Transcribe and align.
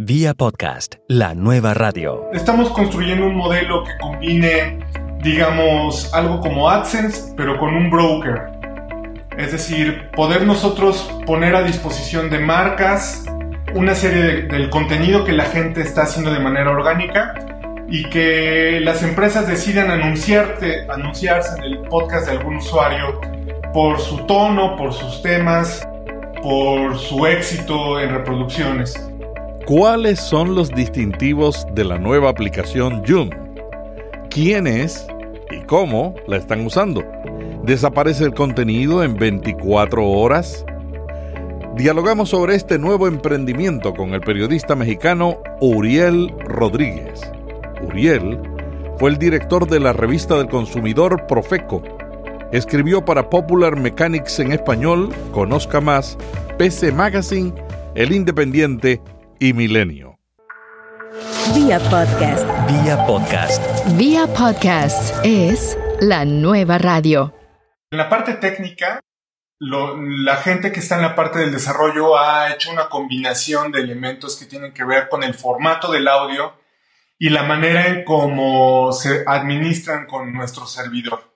Vía 0.00 0.32
podcast, 0.32 0.94
la 1.08 1.34
nueva 1.34 1.74
radio. 1.74 2.30
Estamos 2.32 2.70
construyendo 2.70 3.26
un 3.26 3.34
modelo 3.34 3.82
que 3.82 3.90
combine, 4.00 4.78
digamos, 5.24 6.14
algo 6.14 6.38
como 6.38 6.70
AdSense, 6.70 7.34
pero 7.36 7.58
con 7.58 7.74
un 7.74 7.90
broker. 7.90 8.42
Es 9.36 9.50
decir, 9.50 10.08
poder 10.14 10.46
nosotros 10.46 11.12
poner 11.26 11.56
a 11.56 11.64
disposición 11.64 12.30
de 12.30 12.38
marcas 12.38 13.24
una 13.74 13.96
serie 13.96 14.42
del 14.42 14.70
contenido 14.70 15.24
que 15.24 15.32
la 15.32 15.46
gente 15.46 15.80
está 15.80 16.02
haciendo 16.02 16.32
de 16.32 16.38
manera 16.38 16.70
orgánica 16.70 17.34
y 17.88 18.08
que 18.08 18.78
las 18.80 19.02
empresas 19.02 19.48
decidan 19.48 19.90
anunciarte, 19.90 20.88
anunciarse 20.88 21.58
en 21.58 21.64
el 21.64 21.78
podcast 21.88 22.28
de 22.28 22.36
algún 22.36 22.58
usuario 22.58 23.20
por 23.72 23.98
su 23.98 24.18
tono, 24.26 24.76
por 24.76 24.92
sus 24.92 25.22
temas, 25.22 25.84
por 26.40 26.96
su 26.96 27.26
éxito 27.26 27.98
en 27.98 28.10
reproducciones. 28.10 29.07
¿Cuáles 29.68 30.18
son 30.18 30.54
los 30.54 30.70
distintivos 30.70 31.66
de 31.74 31.84
la 31.84 31.98
nueva 31.98 32.30
aplicación 32.30 33.02
Joom? 33.06 33.28
¿Quiénes 34.30 35.06
y 35.50 35.60
cómo 35.66 36.14
la 36.26 36.38
están 36.38 36.64
usando? 36.64 37.04
¿Desaparece 37.64 38.24
el 38.24 38.32
contenido 38.32 39.04
en 39.04 39.14
24 39.16 40.02
horas? 40.02 40.64
Dialogamos 41.76 42.30
sobre 42.30 42.54
este 42.54 42.78
nuevo 42.78 43.08
emprendimiento 43.08 43.92
con 43.92 44.14
el 44.14 44.22
periodista 44.22 44.74
mexicano 44.74 45.36
Uriel 45.60 46.32
Rodríguez. 46.46 47.20
Uriel 47.82 48.40
fue 48.98 49.10
el 49.10 49.18
director 49.18 49.68
de 49.68 49.80
la 49.80 49.92
revista 49.92 50.38
del 50.38 50.48
consumidor 50.48 51.26
Profeco. 51.26 51.82
Escribió 52.52 53.04
para 53.04 53.28
Popular 53.28 53.76
Mechanics 53.76 54.38
en 54.38 54.52
español, 54.52 55.10
Conozca 55.30 55.82
Más, 55.82 56.16
PC 56.56 56.90
Magazine, 56.90 57.52
El 57.94 58.12
Independiente 58.12 59.02
y 59.40 59.52
Milenio. 59.52 60.18
Vía 61.54 61.78
podcast. 61.78 62.46
Vía 62.68 63.06
podcast. 63.06 63.62
Vía 63.96 64.26
podcast 64.26 65.14
es 65.24 65.78
la 66.00 66.24
nueva 66.24 66.78
radio. 66.78 67.34
En 67.90 67.98
la 67.98 68.08
parte 68.08 68.34
técnica, 68.34 69.00
la 69.60 70.36
gente 70.36 70.72
que 70.72 70.80
está 70.80 70.96
en 70.96 71.02
la 71.02 71.14
parte 71.14 71.38
del 71.38 71.52
desarrollo 71.52 72.18
ha 72.18 72.52
hecho 72.52 72.70
una 72.70 72.88
combinación 72.88 73.72
de 73.72 73.80
elementos 73.80 74.36
que 74.36 74.46
tienen 74.46 74.72
que 74.72 74.84
ver 74.84 75.08
con 75.08 75.22
el 75.22 75.34
formato 75.34 75.90
del 75.90 76.08
audio 76.08 76.54
y 77.18 77.30
la 77.30 77.42
manera 77.42 77.88
en 77.88 78.04
cómo 78.04 78.92
se 78.92 79.24
administran 79.26 80.06
con 80.06 80.32
nuestro 80.32 80.66
servidor. 80.66 81.32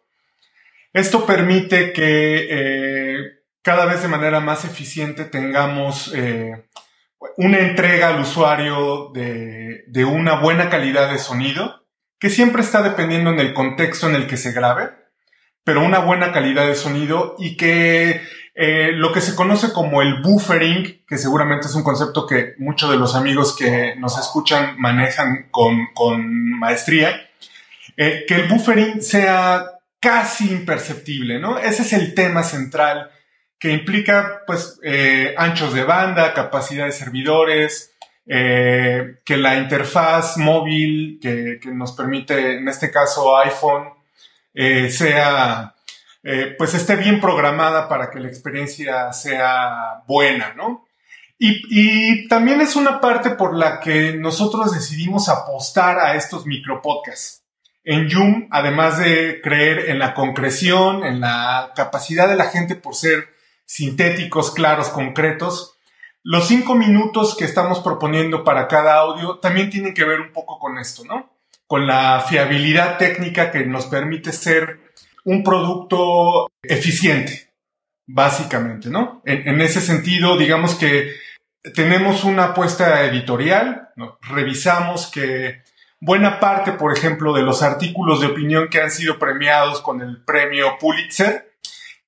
Esto 0.93 1.25
permite 1.25 1.93
que 1.93 2.47
eh, 2.51 3.43
cada 3.63 3.87
vez 3.87 4.03
de 4.03 4.09
manera 4.09 4.41
más 4.41 4.65
eficiente 4.65 5.25
tengamos 5.25 6.13
eh, 6.15 6.67
una 7.37 7.59
entrega 7.59 8.09
al 8.09 8.21
usuario 8.21 9.11
de, 9.15 9.85
de, 9.87 10.05
una 10.05 10.41
buena 10.41 10.69
calidad 10.71 11.11
de 11.11 11.19
sonido, 11.19 11.87
que 12.19 12.31
siempre 12.31 12.63
está 12.63 12.83
dependiendo 12.83 13.31
en 13.31 13.41
el 13.41 13.55
contexto 13.55 14.09
en 14.09 14.15
el 14.15 14.27
que 14.27 14.37
se 14.37 14.53
grabe, 14.53 14.91
pero 15.65 15.85
una 15.85 16.01
buena 16.01 16.33
calidad 16.33 16.67
de 16.67 16.75
sonido 16.75 17.37
y 17.39 17.57
que 17.57 18.21
eh, 18.55 18.93
lo 18.93 19.13
que 19.13 19.21
se 19.21 19.35
conoce 19.35 19.73
como 19.73 20.03
el 20.03 20.21
buffering, 20.21 21.05
que 21.07 21.17
seguramente 21.17 21.69
es 21.69 21.75
un 21.75 21.83
concepto 21.83 22.27
que 22.27 22.55
muchos 22.59 22.91
de 22.91 22.99
los 22.99 23.15
amigos 23.15 23.57
que 23.57 23.95
nos 23.97 24.19
escuchan 24.19 24.75
manejan 24.79 25.49
con, 25.51 25.89
con 25.95 26.59
maestría, 26.59 27.31
eh, 27.97 28.25
que 28.29 28.35
el 28.35 28.49
buffering 28.49 29.01
sea 29.03 29.65
casi 30.01 30.51
imperceptible, 30.51 31.39
¿no? 31.39 31.59
Ese 31.59 31.83
es 31.83 31.93
el 31.93 32.15
tema 32.15 32.43
central 32.43 33.11
que 33.63 33.71
implica 33.71 34.43
pues 34.45 34.81
eh, 34.83 35.37
anchos 35.39 35.73
de 35.73 35.85
banda, 35.85 36.35
capacidad 36.35 36.85
de 36.85 36.91
servidores, 36.91 37.95
eh, 38.27 39.21
que 39.25 39.37
la 39.37 39.55
interfaz 39.55 40.37
móvil 40.37 41.21
que, 41.23 41.61
nos 41.67 41.93
permite, 41.93 42.57
en 42.57 42.67
este 42.67 42.91
caso 42.91 43.39
iPhone, 43.39 43.85
eh, 44.53 44.91
sea, 44.91 45.77
pues 46.59 46.75
esté 46.75 46.97
bien 46.97 47.21
programada 47.21 47.89
para 47.89 48.11
que 48.11 48.19
la 48.19 48.27
experiencia 48.27 49.13
sea 49.13 50.03
buena, 50.09 50.55
¿no? 50.55 50.85
Y, 51.39 51.63
y, 51.71 52.27
también 52.27 52.61
es 52.61 52.75
una 52.75 53.01
parte 53.01 53.31
por 53.31 53.57
la 53.57 53.79
que 53.79 54.15
nosotros 54.15 54.75
decidimos 54.75 55.29
apostar 55.29 56.01
a 56.01 56.17
estos 56.17 56.47
micropodcasts. 56.47 57.45
En 57.85 58.11
Zoom, 58.11 58.49
además 58.51 58.99
de 58.99 59.41
creer 59.41 59.91
en 59.91 60.01
la 60.01 60.15
concreción, 60.15 61.05
en 61.05 61.21
la 61.21 61.73
capacidad 61.77 62.29
de 62.29 62.37
la 62.37 62.47
gente 62.47 62.75
por 62.75 62.97
ser 62.97 63.33
sintéticos, 63.65 64.53
claros, 64.53 64.89
concretos. 64.89 65.79
Los 66.23 66.47
cinco 66.47 66.75
minutos 66.75 67.37
que 67.37 67.45
estamos 67.45 67.81
proponiendo 67.81 68.45
para 68.45 68.69
cada 68.69 68.97
audio 68.99 69.39
también 69.39 69.71
tienen 69.71 69.95
que 69.95 70.05
ver 70.05 70.21
un 70.21 70.33
poco 70.33 70.59
con 70.59 70.79
esto, 70.79 71.05
¿no? 71.05 71.37
Con 71.67 71.87
la 71.87 72.25
fiabilidad 72.29 72.99
técnica 72.99 73.51
que 73.51 73.65
nos 73.67 73.87
permite 73.87 74.33
ser 74.33 74.81
un 75.25 75.43
producto 75.43 76.49
eficiente, 76.63 77.53
básicamente, 78.07 78.89
¿no? 78.89 79.23
En, 79.25 79.61
ese 79.61 79.81
sentido, 79.81 80.37
digamos 80.37 80.75
que 80.75 81.15
tenemos 81.75 82.25
una 82.25 82.47
apuesta 82.47 83.05
editorial, 83.05 83.89
revisamos 84.21 85.09
que 85.09 85.63
buena 86.01 86.41
parte, 86.41 86.73
por 86.73 86.97
ejemplo, 86.97 87.33
de 87.33 87.43
los 87.43 87.63
artículos 87.63 88.21
de 88.21 88.27
opinión 88.27 88.69
que 88.69 88.81
han 88.81 88.91
sido 88.91 89.19
premiados 89.19 89.81
con 89.81 90.01
el 90.03 90.23
premio 90.25 90.77
Pulitzer, 90.79 91.52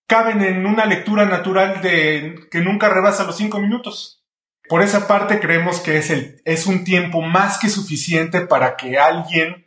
caben 0.06 0.42
en 0.42 0.66
una 0.66 0.86
lectura 0.86 1.24
natural 1.24 1.80
de 1.82 2.46
que 2.50 2.60
nunca 2.60 2.88
rebasa 2.88 3.24
los 3.24 3.36
cinco 3.36 3.60
minutos. 3.60 4.22
Por 4.68 4.82
esa 4.82 5.06
parte 5.06 5.40
creemos 5.40 5.80
que 5.80 5.98
es, 5.98 6.10
es 6.44 6.66
un 6.66 6.84
tiempo 6.84 7.20
más 7.20 7.58
que 7.58 7.68
suficiente 7.68 8.42
para 8.42 8.76
que 8.76 8.98
alguien 8.98 9.66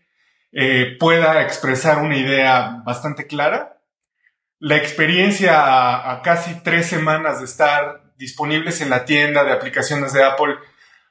eh, 0.51 0.95
pueda 0.99 1.43
expresar 1.43 1.99
una 1.99 2.17
idea 2.17 2.81
bastante 2.85 3.27
clara. 3.27 3.81
La 4.59 4.77
experiencia 4.77 5.61
a, 5.61 6.11
a, 6.11 6.21
casi 6.23 6.63
tres 6.63 6.87
semanas 6.87 7.39
de 7.39 7.45
estar 7.45 8.13
disponibles 8.17 8.81
en 8.81 8.89
la 8.89 9.05
tienda 9.05 9.43
de 9.43 9.51
aplicaciones 9.51 10.13
de 10.13 10.23
Apple 10.23 10.55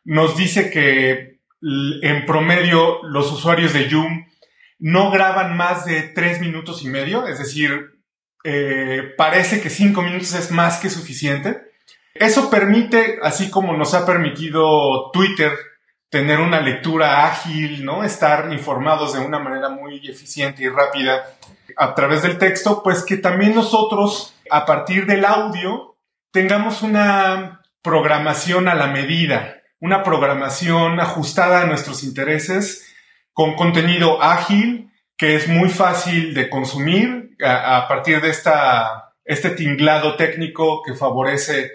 nos 0.05 0.37
dice 0.37 0.71
que 0.71 1.41
en 1.61 2.27
promedio 2.27 3.03
los 3.05 3.31
usuarios 3.33 3.73
de 3.73 3.89
Zoom 3.89 4.27
no 4.79 5.11
graban 5.11 5.57
más 5.57 5.85
de 5.87 6.03
tres 6.03 6.41
minutos 6.41 6.83
y 6.83 6.89
medio, 6.89 7.27
es 7.27 7.39
decir, 7.39 7.96
eh, 8.49 9.13
parece 9.17 9.61
que 9.61 9.71
cinco 9.71 10.03
minutos 10.03 10.33
es 10.35 10.53
más 10.53 10.79
que 10.79 10.89
suficiente. 10.89 11.63
Eso 12.15 12.49
permite, 12.49 13.19
así 13.21 13.51
como 13.51 13.77
nos 13.77 13.93
ha 13.93 14.07
permitido 14.07 15.11
Twitter, 15.11 15.53
tener 16.09 16.39
una 16.39 16.61
lectura 16.61 17.27
ágil, 17.27 17.85
¿no? 17.85 18.05
Estar 18.05 18.53
informados 18.53 19.15
de 19.15 19.19
una 19.19 19.41
manera 19.41 19.69
muy 19.69 19.97
eficiente 20.09 20.63
y 20.63 20.69
rápida 20.69 21.25
a 21.77 21.93
través 21.97 22.23
del 22.23 22.39
texto, 22.39 22.85
pues 22.85 23.03
que 23.03 23.17
también 23.17 23.53
nosotros, 23.53 24.37
a 24.49 24.65
partir 24.65 25.07
del 25.07 25.25
audio, 25.25 25.97
tengamos 26.31 26.83
una 26.83 27.63
programación 27.83 28.69
a 28.69 28.77
la 28.77 28.87
medida, 28.87 29.61
una 29.81 30.05
programación 30.05 31.01
ajustada 31.01 31.63
a 31.63 31.67
nuestros 31.67 32.05
intereses, 32.05 32.95
con 33.33 33.57
contenido 33.57 34.23
ágil, 34.23 34.93
que 35.17 35.35
es 35.35 35.49
muy 35.49 35.69
fácil 35.69 36.33
de 36.33 36.49
consumir 36.49 37.26
a, 37.45 37.87
partir 37.89 38.21
de 38.21 38.31
esta, 38.31 39.15
este 39.25 39.51
tinglado 39.51 40.17
técnico 40.17 40.83
que 40.85 40.95
favorece 40.95 41.71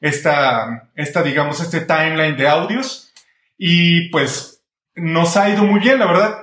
esta, 0.00 0.90
esta, 0.94 1.22
digamos, 1.22 1.60
este 1.60 1.80
timeline 1.80 2.36
de 2.36 2.48
audios. 2.48 3.12
Y 3.56 4.10
pues 4.10 4.62
nos 4.94 5.36
ha 5.36 5.50
ido 5.50 5.64
muy 5.64 5.80
bien, 5.80 5.98
la 5.98 6.06
verdad. 6.06 6.38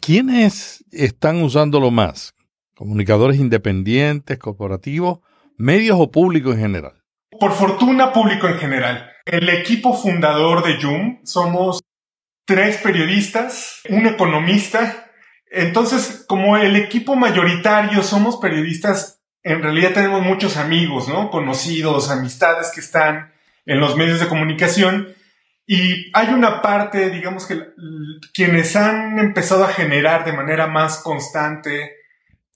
¿Quiénes 0.00 0.84
están 0.92 1.42
usándolo 1.42 1.90
más? 1.90 2.34
¿Comunicadores 2.74 3.38
independientes, 3.38 4.38
corporativos, 4.38 5.20
medios 5.56 5.96
o 5.98 6.10
público 6.10 6.52
en 6.52 6.58
general? 6.58 7.02
Por 7.38 7.52
fortuna, 7.52 8.12
público 8.12 8.46
en 8.46 8.58
general. 8.58 9.10
El 9.24 9.48
equipo 9.48 9.94
fundador 9.94 10.64
de 10.64 10.80
Zoom 10.80 11.18
somos 11.24 11.80
tres 12.44 12.76
periodistas, 12.78 13.80
un 13.88 14.06
economista 14.06 15.05
entonces, 15.50 16.24
como 16.28 16.56
el 16.56 16.76
equipo 16.76 17.14
mayoritario 17.14 18.02
somos 18.02 18.36
periodistas, 18.38 19.20
en 19.42 19.62
realidad 19.62 19.92
tenemos 19.92 20.22
muchos 20.22 20.56
amigos, 20.56 21.08
¿no? 21.08 21.30
Conocidos, 21.30 22.10
amistades 22.10 22.72
que 22.74 22.80
están 22.80 23.32
en 23.64 23.80
los 23.80 23.96
medios 23.96 24.20
de 24.20 24.28
comunicación. 24.28 25.14
Y 25.66 26.10
hay 26.12 26.28
una 26.28 26.62
parte, 26.62 27.10
digamos 27.10 27.46
que 27.46 27.60
quienes 28.34 28.76
han 28.76 29.18
empezado 29.18 29.64
a 29.64 29.72
generar 29.72 30.24
de 30.24 30.32
manera 30.32 30.66
más 30.66 30.98
constante 30.98 31.96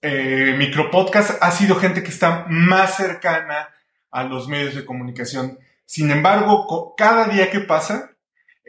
eh, 0.03 0.55
micropodcast 0.57 1.43
ha 1.43 1.51
sido 1.51 1.77
gente 1.77 2.03
que 2.03 2.09
está 2.09 2.47
más 2.49 2.97
cercana 2.97 3.69
a 4.11 4.25
los 4.25 4.49
medios 4.49 4.75
de 4.75 4.85
comunicación. 4.85 5.59
Sin 5.85 6.11
embargo, 6.11 6.95
cada 6.97 7.27
día 7.27 7.51
que 7.51 7.61
pasa, 7.61 8.10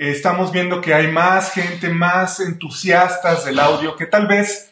estamos 0.09 0.51
viendo 0.51 0.81
que 0.81 0.93
hay 0.93 1.07
más 1.11 1.51
gente, 1.53 1.89
más 1.89 2.39
entusiastas 2.39 3.45
del 3.45 3.59
audio 3.59 3.95
que 3.95 4.05
tal 4.05 4.27
vez 4.27 4.71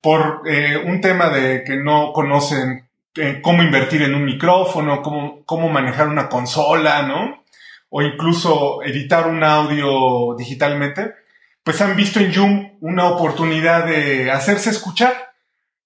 por 0.00 0.42
eh, 0.46 0.76
un 0.76 1.00
tema 1.00 1.30
de 1.30 1.64
que 1.64 1.76
no 1.76 2.12
conocen 2.12 2.88
eh, 3.14 3.40
cómo 3.42 3.62
invertir 3.62 4.02
en 4.02 4.14
un 4.14 4.24
micrófono, 4.24 5.02
cómo, 5.02 5.44
cómo 5.44 5.68
manejar 5.68 6.08
una 6.08 6.28
consola, 6.28 7.02
¿no? 7.02 7.44
o 7.88 8.02
incluso 8.02 8.82
editar 8.82 9.26
un 9.26 9.42
audio 9.42 10.34
digitalmente, 10.36 11.14
pues 11.62 11.80
han 11.80 11.96
visto 11.96 12.20
en 12.20 12.32
Zoom 12.32 12.76
una 12.80 13.08
oportunidad 13.08 13.86
de 13.86 14.30
hacerse 14.30 14.70
escuchar, 14.70 15.32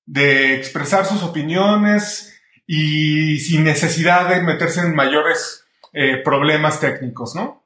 de 0.07 0.57
expresar 0.57 1.07
sus 1.07 1.23
opiniones 1.23 2.37
y 2.67 3.39
sin 3.39 3.65
necesidad 3.65 4.29
de 4.29 4.43
meterse 4.43 4.81
en 4.81 4.95
mayores 4.95 5.65
eh, 5.93 6.17
problemas 6.25 6.81
técnicos, 6.81 7.35
¿no? 7.35 7.60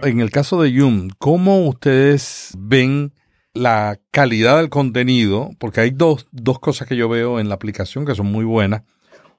En 0.00 0.20
el 0.20 0.30
caso 0.30 0.62
de 0.62 0.74
Zoom, 0.74 1.10
¿cómo 1.18 1.66
ustedes 1.68 2.54
ven 2.58 3.12
la 3.52 4.00
calidad 4.10 4.56
del 4.56 4.70
contenido? 4.70 5.50
Porque 5.58 5.80
hay 5.80 5.90
dos, 5.90 6.26
dos 6.32 6.58
cosas 6.58 6.88
que 6.88 6.96
yo 6.96 7.08
veo 7.10 7.38
en 7.38 7.48
la 7.48 7.54
aplicación 7.54 8.06
que 8.06 8.14
son 8.14 8.26
muy 8.26 8.44
buenas. 8.44 8.82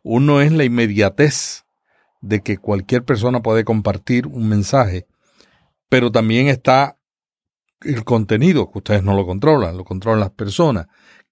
Uno 0.03 0.41
es 0.41 0.51
la 0.51 0.63
inmediatez 0.63 1.65
de 2.21 2.41
que 2.41 2.57
cualquier 2.57 3.03
persona 3.03 3.41
puede 3.41 3.65
compartir 3.65 4.27
un 4.27 4.47
mensaje, 4.47 5.07
pero 5.89 6.11
también 6.11 6.47
está 6.47 6.97
el 7.81 8.05
contenido, 8.05 8.71
que 8.71 8.77
ustedes 8.77 9.03
no 9.03 9.15
lo 9.15 9.25
controlan, 9.25 9.75
lo 9.75 9.83
controlan 9.83 10.19
las 10.19 10.31
personas. 10.31 10.87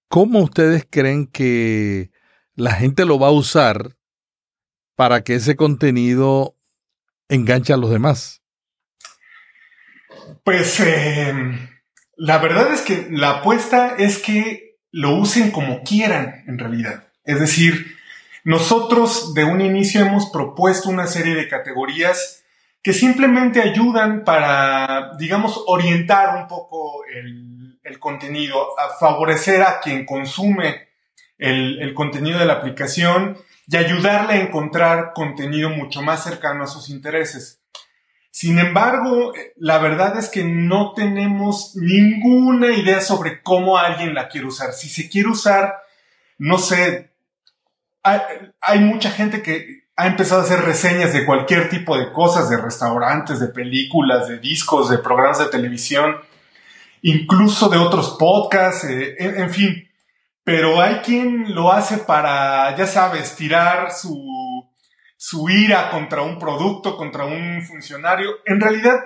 ¿Cómo 0.08 0.40
ustedes 0.40 0.86
creen 0.90 1.26
que 1.26 2.10
la 2.54 2.72
gente 2.72 3.06
lo 3.06 3.18
va 3.18 3.28
a 3.28 3.32
usar 3.32 3.96
para 4.96 5.22
que 5.22 5.36
ese 5.36 5.56
contenido 5.56 6.56
enganche 7.28 7.72
a 7.72 7.78
los 7.78 7.90
demás? 7.90 8.41
Pues 10.44 10.80
eh, 10.80 11.32
la 12.16 12.38
verdad 12.38 12.72
es 12.72 12.82
que 12.82 13.08
la 13.10 13.38
apuesta 13.38 13.94
es 13.96 14.18
que 14.18 14.76
lo 14.90 15.14
usen 15.14 15.50
como 15.50 15.82
quieran, 15.82 16.44
en 16.46 16.58
realidad. 16.58 17.04
Es 17.24 17.38
decir, 17.38 17.96
nosotros 18.44 19.34
de 19.34 19.44
un 19.44 19.60
inicio 19.60 20.00
hemos 20.00 20.30
propuesto 20.30 20.88
una 20.88 21.06
serie 21.06 21.34
de 21.34 21.48
categorías 21.48 22.44
que 22.82 22.92
simplemente 22.92 23.62
ayudan 23.62 24.24
para, 24.24 25.16
digamos, 25.16 25.62
orientar 25.66 26.36
un 26.36 26.48
poco 26.48 27.04
el, 27.06 27.98
contenido, 28.00 28.78
a 28.80 28.98
favorecer 28.98 29.62
a 29.62 29.80
quien 29.80 30.04
consume 30.04 30.88
el 31.38 31.94
contenido 31.94 32.38
de 32.38 32.46
la 32.46 32.54
aplicación 32.54 33.36
y 33.68 33.76
ayudarle 33.76 34.34
a 34.34 34.40
encontrar 34.40 35.12
contenido 35.14 35.70
mucho 35.70 36.02
más 36.02 36.24
cercano 36.24 36.64
a 36.64 36.66
sus 36.66 36.90
intereses. 36.90 37.61
Sin 38.32 38.58
embargo, 38.58 39.34
la 39.56 39.76
verdad 39.76 40.18
es 40.18 40.30
que 40.30 40.42
no 40.42 40.94
tenemos 40.94 41.76
ninguna 41.76 42.74
idea 42.74 43.02
sobre 43.02 43.42
cómo 43.42 43.76
alguien 43.76 44.14
la 44.14 44.28
quiere 44.28 44.46
usar. 44.46 44.72
Si 44.72 44.88
se 44.88 45.10
quiere 45.10 45.28
usar, 45.28 45.82
no 46.38 46.56
sé, 46.56 47.12
hay, 48.02 48.80
mucha 48.80 49.10
gente 49.10 49.42
que 49.42 49.84
ha 49.96 50.06
empezado 50.06 50.40
a 50.40 50.44
hacer 50.44 50.62
reseñas 50.62 51.12
de 51.12 51.26
cualquier 51.26 51.68
tipo 51.68 51.94
de 51.98 52.10
cosas, 52.10 52.48
de 52.48 52.56
restaurantes, 52.56 53.38
de 53.38 53.48
películas, 53.48 54.28
de 54.28 54.38
discos, 54.38 54.88
de 54.88 54.96
programas 54.96 55.38
de 55.38 55.46
televisión, 55.50 56.16
incluso 57.02 57.68
de 57.68 57.76
otros 57.76 58.16
podcasts, 58.18 58.84
eh, 58.84 59.14
en, 59.18 59.50
fin. 59.50 59.90
Pero 60.42 60.80
hay 60.80 61.00
quien 61.04 61.54
lo 61.54 61.70
hace 61.70 61.98
para, 61.98 62.74
ya 62.76 62.86
sabes, 62.86 63.36
tirar 63.36 63.92
su, 63.92 64.16
su 65.24 65.48
ira 65.48 65.88
contra 65.88 66.22
un 66.22 66.36
producto, 66.36 66.96
contra 66.96 67.24
un 67.24 67.62
funcionario. 67.62 68.38
En 68.44 68.60
realidad, 68.60 68.98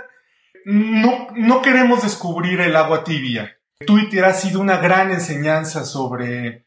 no, 0.65 1.61
queremos 1.61 2.05
descubrir 2.05 2.59
el 2.63 2.75
agua 2.75 3.05
tibia. 3.05 3.59
Twitter 3.87 4.25
ha 4.25 4.33
sido 4.33 4.61
una 4.61 4.79
gran 4.79 5.11
enseñanza 5.11 5.85
sobre 5.85 6.65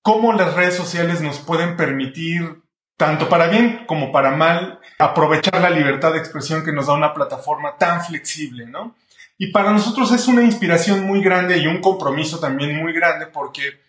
cómo 0.00 0.32
las 0.32 0.54
redes 0.54 0.74
sociales 0.74 1.20
nos 1.20 1.38
pueden 1.38 1.76
permitir, 1.76 2.62
tanto 2.96 3.28
para 3.28 3.48
bien 3.48 3.84
como 3.86 4.10
para 4.10 4.30
mal, 4.30 4.80
aprovechar 4.98 5.60
la 5.60 5.68
libertad 5.68 6.14
de 6.14 6.20
expresión 6.20 6.64
que 6.64 6.72
nos 6.72 6.86
da 6.86 6.94
una 6.94 7.12
plataforma 7.12 7.76
tan 7.76 8.02
flexible, 8.02 8.64
¿no? 8.64 8.96
Y 9.36 9.52
para 9.52 9.70
nosotros 9.70 10.10
es 10.12 10.26
una 10.28 10.42
inspiración 10.42 11.04
muy 11.04 11.22
grande 11.22 11.58
y 11.58 11.66
un 11.66 11.82
compromiso 11.82 12.40
también 12.40 12.74
muy 12.80 12.94
grande 12.94 13.26
porque 13.26 13.82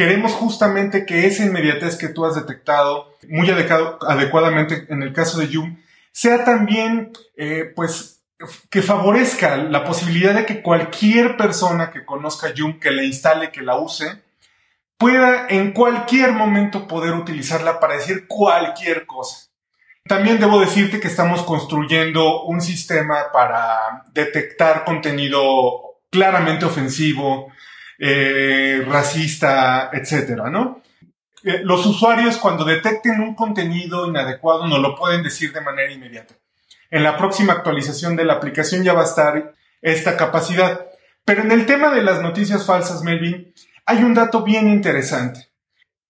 queremos 0.00 0.32
justamente 0.32 1.04
que 1.04 1.26
esa 1.26 1.44
inmediatez 1.44 1.96
que 1.96 2.08
tú 2.08 2.24
has 2.24 2.34
detectado 2.34 3.12
muy 3.28 3.50
adecuadamente 3.50 4.86
en 4.88 5.02
el 5.02 5.12
caso 5.12 5.38
de 5.38 5.48
Yum 5.48 5.76
sea 6.10 6.42
también, 6.42 7.12
eh, 7.36 7.70
pues, 7.76 8.22
que 8.70 8.80
favorezca 8.80 9.58
la 9.58 9.84
posibilidad 9.84 10.32
de 10.32 10.46
que 10.46 10.62
cualquier 10.62 11.36
persona 11.36 11.90
que 11.90 12.06
conozca 12.06 12.54
Yum, 12.54 12.80
que 12.80 12.90
la 12.90 13.04
instale, 13.04 13.50
que 13.50 13.60
la 13.60 13.76
use, 13.76 14.22
pueda 14.96 15.46
en 15.50 15.72
cualquier 15.72 16.32
momento 16.32 16.88
poder 16.88 17.12
utilizarla 17.12 17.78
para 17.78 17.96
decir 17.96 18.26
cualquier 18.26 19.04
cosa. 19.04 19.50
También 20.08 20.40
debo 20.40 20.60
decirte 20.60 20.98
que 20.98 21.08
estamos 21.08 21.42
construyendo 21.42 22.44
un 22.44 22.62
sistema 22.62 23.30
para 23.34 24.06
detectar 24.14 24.86
contenido 24.86 25.98
claramente 26.08 26.64
ofensivo, 26.64 27.52
eh, 28.02 28.82
racista, 28.88 29.90
etcétera, 29.92 30.48
¿no? 30.48 30.80
Eh, 31.44 31.60
los 31.62 31.84
usuarios 31.84 32.38
cuando 32.38 32.64
detecten 32.64 33.20
un 33.20 33.34
contenido 33.34 34.08
inadecuado 34.08 34.66
no 34.66 34.78
lo 34.78 34.96
pueden 34.96 35.22
decir 35.22 35.52
de 35.52 35.60
manera 35.60 35.92
inmediata. 35.92 36.34
En 36.90 37.02
la 37.02 37.18
próxima 37.18 37.52
actualización 37.52 38.16
de 38.16 38.24
la 38.24 38.34
aplicación 38.34 38.82
ya 38.82 38.94
va 38.94 39.02
a 39.02 39.04
estar 39.04 39.54
esta 39.82 40.16
capacidad. 40.16 40.86
Pero 41.26 41.42
en 41.42 41.52
el 41.52 41.66
tema 41.66 41.94
de 41.94 42.02
las 42.02 42.22
noticias 42.22 42.64
falsas, 42.64 43.02
Melvin, 43.02 43.52
hay 43.84 44.02
un 44.02 44.14
dato 44.14 44.42
bien 44.42 44.68
interesante. 44.68 45.48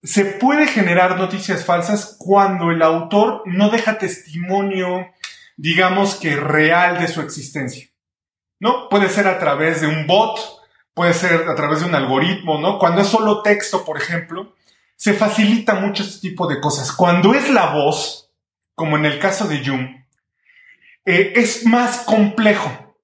Se 0.03 0.25
puede 0.25 0.69
generar 0.69 1.19
noticias 1.19 1.65
falsas 1.65 2.17
cuando 2.19 2.71
el 2.71 2.83
autor 2.83 3.43
no 3.47 3.69
deja 3.69 3.99
testimonio, 3.99 5.09
digamos 5.57 6.15
que 6.15 6.37
real 6.37 7.01
de 7.01 7.09
su 7.09 7.21
existencia. 7.21 7.89
¿No? 8.61 8.89
Puede 8.89 9.09
ser 9.09 9.27
a 9.27 9.39
través 9.39 9.81
de 9.81 9.89
un 9.89 10.07
bot, 10.07 10.60
puede 11.01 11.15
ser 11.15 11.49
a 11.49 11.55
través 11.55 11.81
de 11.81 11.87
un 11.87 11.95
algoritmo, 11.95 12.61
¿no? 12.61 12.79
Cuando 12.79 13.01
es 13.01 13.09
solo 13.09 13.41
texto, 13.41 13.87
por 13.87 13.97
ejemplo, 13.97 14.55
se 14.97 15.15
facilita 15.15 15.73
mucho 15.73 16.03
este 16.03 16.29
tipo 16.29 16.47
de 16.47 16.61
cosas. 16.61 16.93
Cuando 16.93 17.33
es 17.33 17.49
la 17.49 17.71
voz, 17.73 18.31
como 18.75 18.99
en 18.99 19.07
el 19.07 19.19
caso 19.19 19.49
de 19.49 19.65
Jung, 19.65 19.97
eh, 21.07 21.33
es 21.37 21.65
más 21.65 22.01
complejo. 22.01 22.95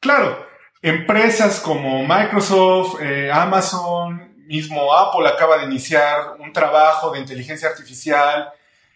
Claro, 0.00 0.44
Empresas 0.82 1.60
como 1.60 2.04
Microsoft, 2.04 3.00
eh, 3.00 3.30
Amazon, 3.32 4.34
mismo 4.48 4.92
Apple 4.92 5.28
acaba 5.28 5.58
de 5.58 5.66
iniciar 5.66 6.34
un 6.40 6.52
trabajo 6.52 7.12
de 7.12 7.20
inteligencia 7.20 7.68
artificial, 7.68 8.50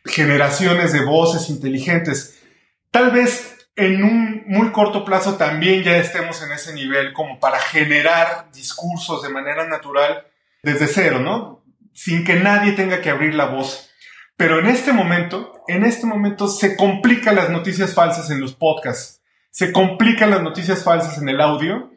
generaciones 0.04 0.92
de 0.92 1.04
voces 1.04 1.48
inteligentes. 1.50 2.42
Tal 2.90 3.12
vez 3.12 3.53
en 3.76 4.04
un 4.04 4.44
muy 4.46 4.70
corto 4.70 5.04
plazo 5.04 5.36
también 5.36 5.82
ya 5.82 5.96
estemos 5.96 6.42
en 6.42 6.52
ese 6.52 6.74
nivel 6.74 7.12
como 7.12 7.40
para 7.40 7.58
generar 7.58 8.50
discursos 8.52 9.22
de 9.22 9.28
manera 9.28 9.66
natural 9.66 10.26
desde 10.62 10.86
cero, 10.86 11.18
¿no? 11.20 11.64
Sin 11.92 12.24
que 12.24 12.34
nadie 12.34 12.72
tenga 12.72 13.00
que 13.00 13.10
abrir 13.10 13.34
la 13.34 13.46
voz. 13.46 13.90
Pero 14.36 14.58
en 14.58 14.66
este 14.66 14.92
momento, 14.92 15.62
en 15.68 15.84
este 15.84 16.06
momento 16.06 16.48
se 16.48 16.76
complican 16.76 17.36
las 17.36 17.50
noticias 17.50 17.94
falsas 17.94 18.30
en 18.30 18.40
los 18.40 18.54
podcasts 18.54 19.20
se 19.54 19.70
complican 19.70 20.30
las 20.30 20.42
noticias 20.42 20.82
falsas 20.82 21.16
en 21.18 21.28
el 21.28 21.40
audio 21.40 21.92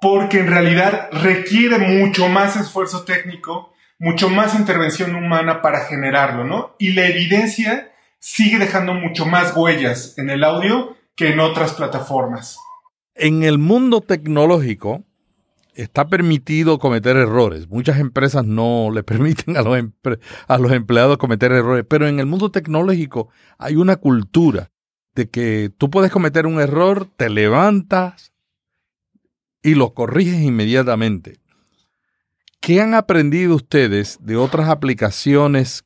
porque 0.00 0.38
en 0.38 0.46
realidad 0.46 1.10
requiere 1.12 1.76
mucho 1.76 2.26
más 2.30 2.56
esfuerzo 2.56 3.04
técnico, 3.04 3.74
mucho 3.98 4.30
más 4.30 4.54
intervención 4.54 5.14
humana 5.14 5.60
para 5.60 5.84
generarlo, 5.84 6.44
¿no? 6.44 6.74
Y 6.78 6.94
la 6.94 7.06
evidencia 7.06 7.92
sigue 8.18 8.58
dejando 8.58 8.94
mucho 8.94 9.26
más 9.26 9.54
huellas 9.54 10.16
en 10.16 10.30
el 10.30 10.42
audio 10.42 10.95
que 11.16 11.30
en 11.30 11.40
otras 11.40 11.74
plataformas. 11.74 12.58
En 13.14 13.42
el 13.42 13.58
mundo 13.58 14.02
tecnológico 14.02 15.02
está 15.74 16.08
permitido 16.08 16.78
cometer 16.78 17.16
errores. 17.16 17.68
Muchas 17.68 17.98
empresas 17.98 18.44
no 18.44 18.90
le 18.92 19.02
permiten 19.02 19.56
a 19.56 19.62
los, 20.58 20.72
empleados 20.72 21.18
cometer 21.18 21.52
errores, 21.52 21.84
pero 21.88 22.06
en 22.06 22.20
el 22.20 22.26
mundo 22.26 22.50
tecnológico 22.50 23.28
hay 23.58 23.76
una 23.76 23.96
cultura 23.96 24.70
de 25.14 25.30
que 25.30 25.70
tú 25.76 25.90
puedes 25.90 26.10
cometer 26.10 26.46
un 26.46 26.60
error, 26.60 27.08
te 27.16 27.30
levantas 27.30 28.32
y 29.62 29.74
lo 29.74 29.94
corriges 29.94 30.42
inmediatamente. 30.42 31.40
¿Qué 32.60 32.80
han 32.80 32.94
aprendido 32.94 33.54
ustedes 33.54 34.18
de 34.20 34.36
otras 34.36 34.68
aplicaciones 34.68 35.84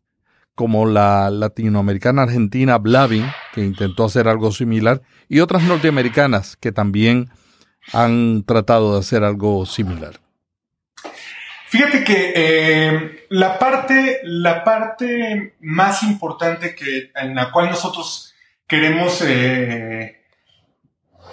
como 0.54 0.86
la 0.86 1.30
latinoamericana 1.30 2.22
argentina 2.22 2.78
Blavin, 2.78 3.24
que 3.54 3.62
intentó 3.62 4.04
hacer 4.04 4.28
algo 4.28 4.52
similar, 4.52 5.02
y 5.28 5.40
otras 5.40 5.62
norteamericanas 5.62 6.56
que 6.56 6.72
también 6.72 7.30
han 7.92 8.44
tratado 8.44 8.94
de 8.94 9.00
hacer 9.00 9.24
algo 9.24 9.66
similar? 9.66 10.20
Fíjate 11.68 12.02
que 12.02 12.32
eh, 12.34 13.26
la, 13.28 13.58
parte, 13.58 14.20
la 14.24 14.64
parte 14.64 15.54
más 15.60 16.02
importante 16.02 16.74
que, 16.74 17.12
en 17.14 17.34
la 17.36 17.52
cual 17.52 17.70
nosotros 17.70 18.34
queremos 18.66 19.22
eh, 19.22 20.20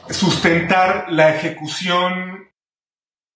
sustentar 0.10 1.08
la 1.10 1.36
ejecución 1.36 2.50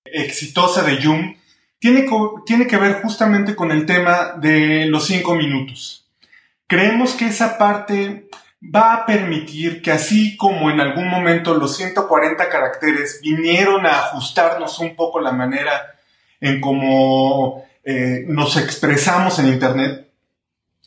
exitosa 0.05 0.83
de 0.83 1.01
Jung, 1.01 1.35
tiene, 1.79 2.07
tiene 2.45 2.67
que 2.67 2.77
ver 2.77 3.01
justamente 3.01 3.55
con 3.55 3.71
el 3.71 3.87
tema 3.87 4.33
de 4.39 4.85
los 4.85 5.07
cinco 5.07 5.33
minutos. 5.33 6.07
Creemos 6.67 7.15
que 7.15 7.25
esa 7.25 7.57
parte 7.57 8.29
va 8.63 8.93
a 8.93 9.05
permitir 9.05 9.81
que 9.81 9.91
así 9.91 10.37
como 10.37 10.69
en 10.69 10.79
algún 10.79 11.07
momento 11.07 11.55
los 11.55 11.75
140 11.77 12.49
caracteres 12.49 13.19
vinieron 13.21 13.85
a 13.85 13.99
ajustarnos 13.99 14.79
un 14.79 14.95
poco 14.95 15.19
la 15.19 15.31
manera 15.31 15.95
en 16.39 16.61
cómo 16.61 17.65
eh, 17.83 18.25
nos 18.27 18.57
expresamos 18.57 19.39
en 19.39 19.47
Internet, 19.47 20.07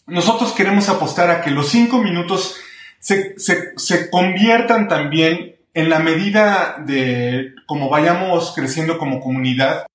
nosotros 0.07 0.53
queremos 0.53 0.89
apostar 0.89 1.31
a 1.31 1.41
que 1.41 1.51
los 1.51 1.69
cinco 1.69 1.99
minutos 1.99 2.57
se, 2.99 3.35
se 3.39 4.11
conviertan 4.11 4.89
también 4.89 5.55
en 5.75 5.91
la 5.91 5.99
medida 5.99 6.77
de 6.79 7.53
cómo 7.67 7.89
vayamos 7.89 8.53
creciendo 8.55 8.97
como 8.97 9.21
comunidad, 9.21 9.87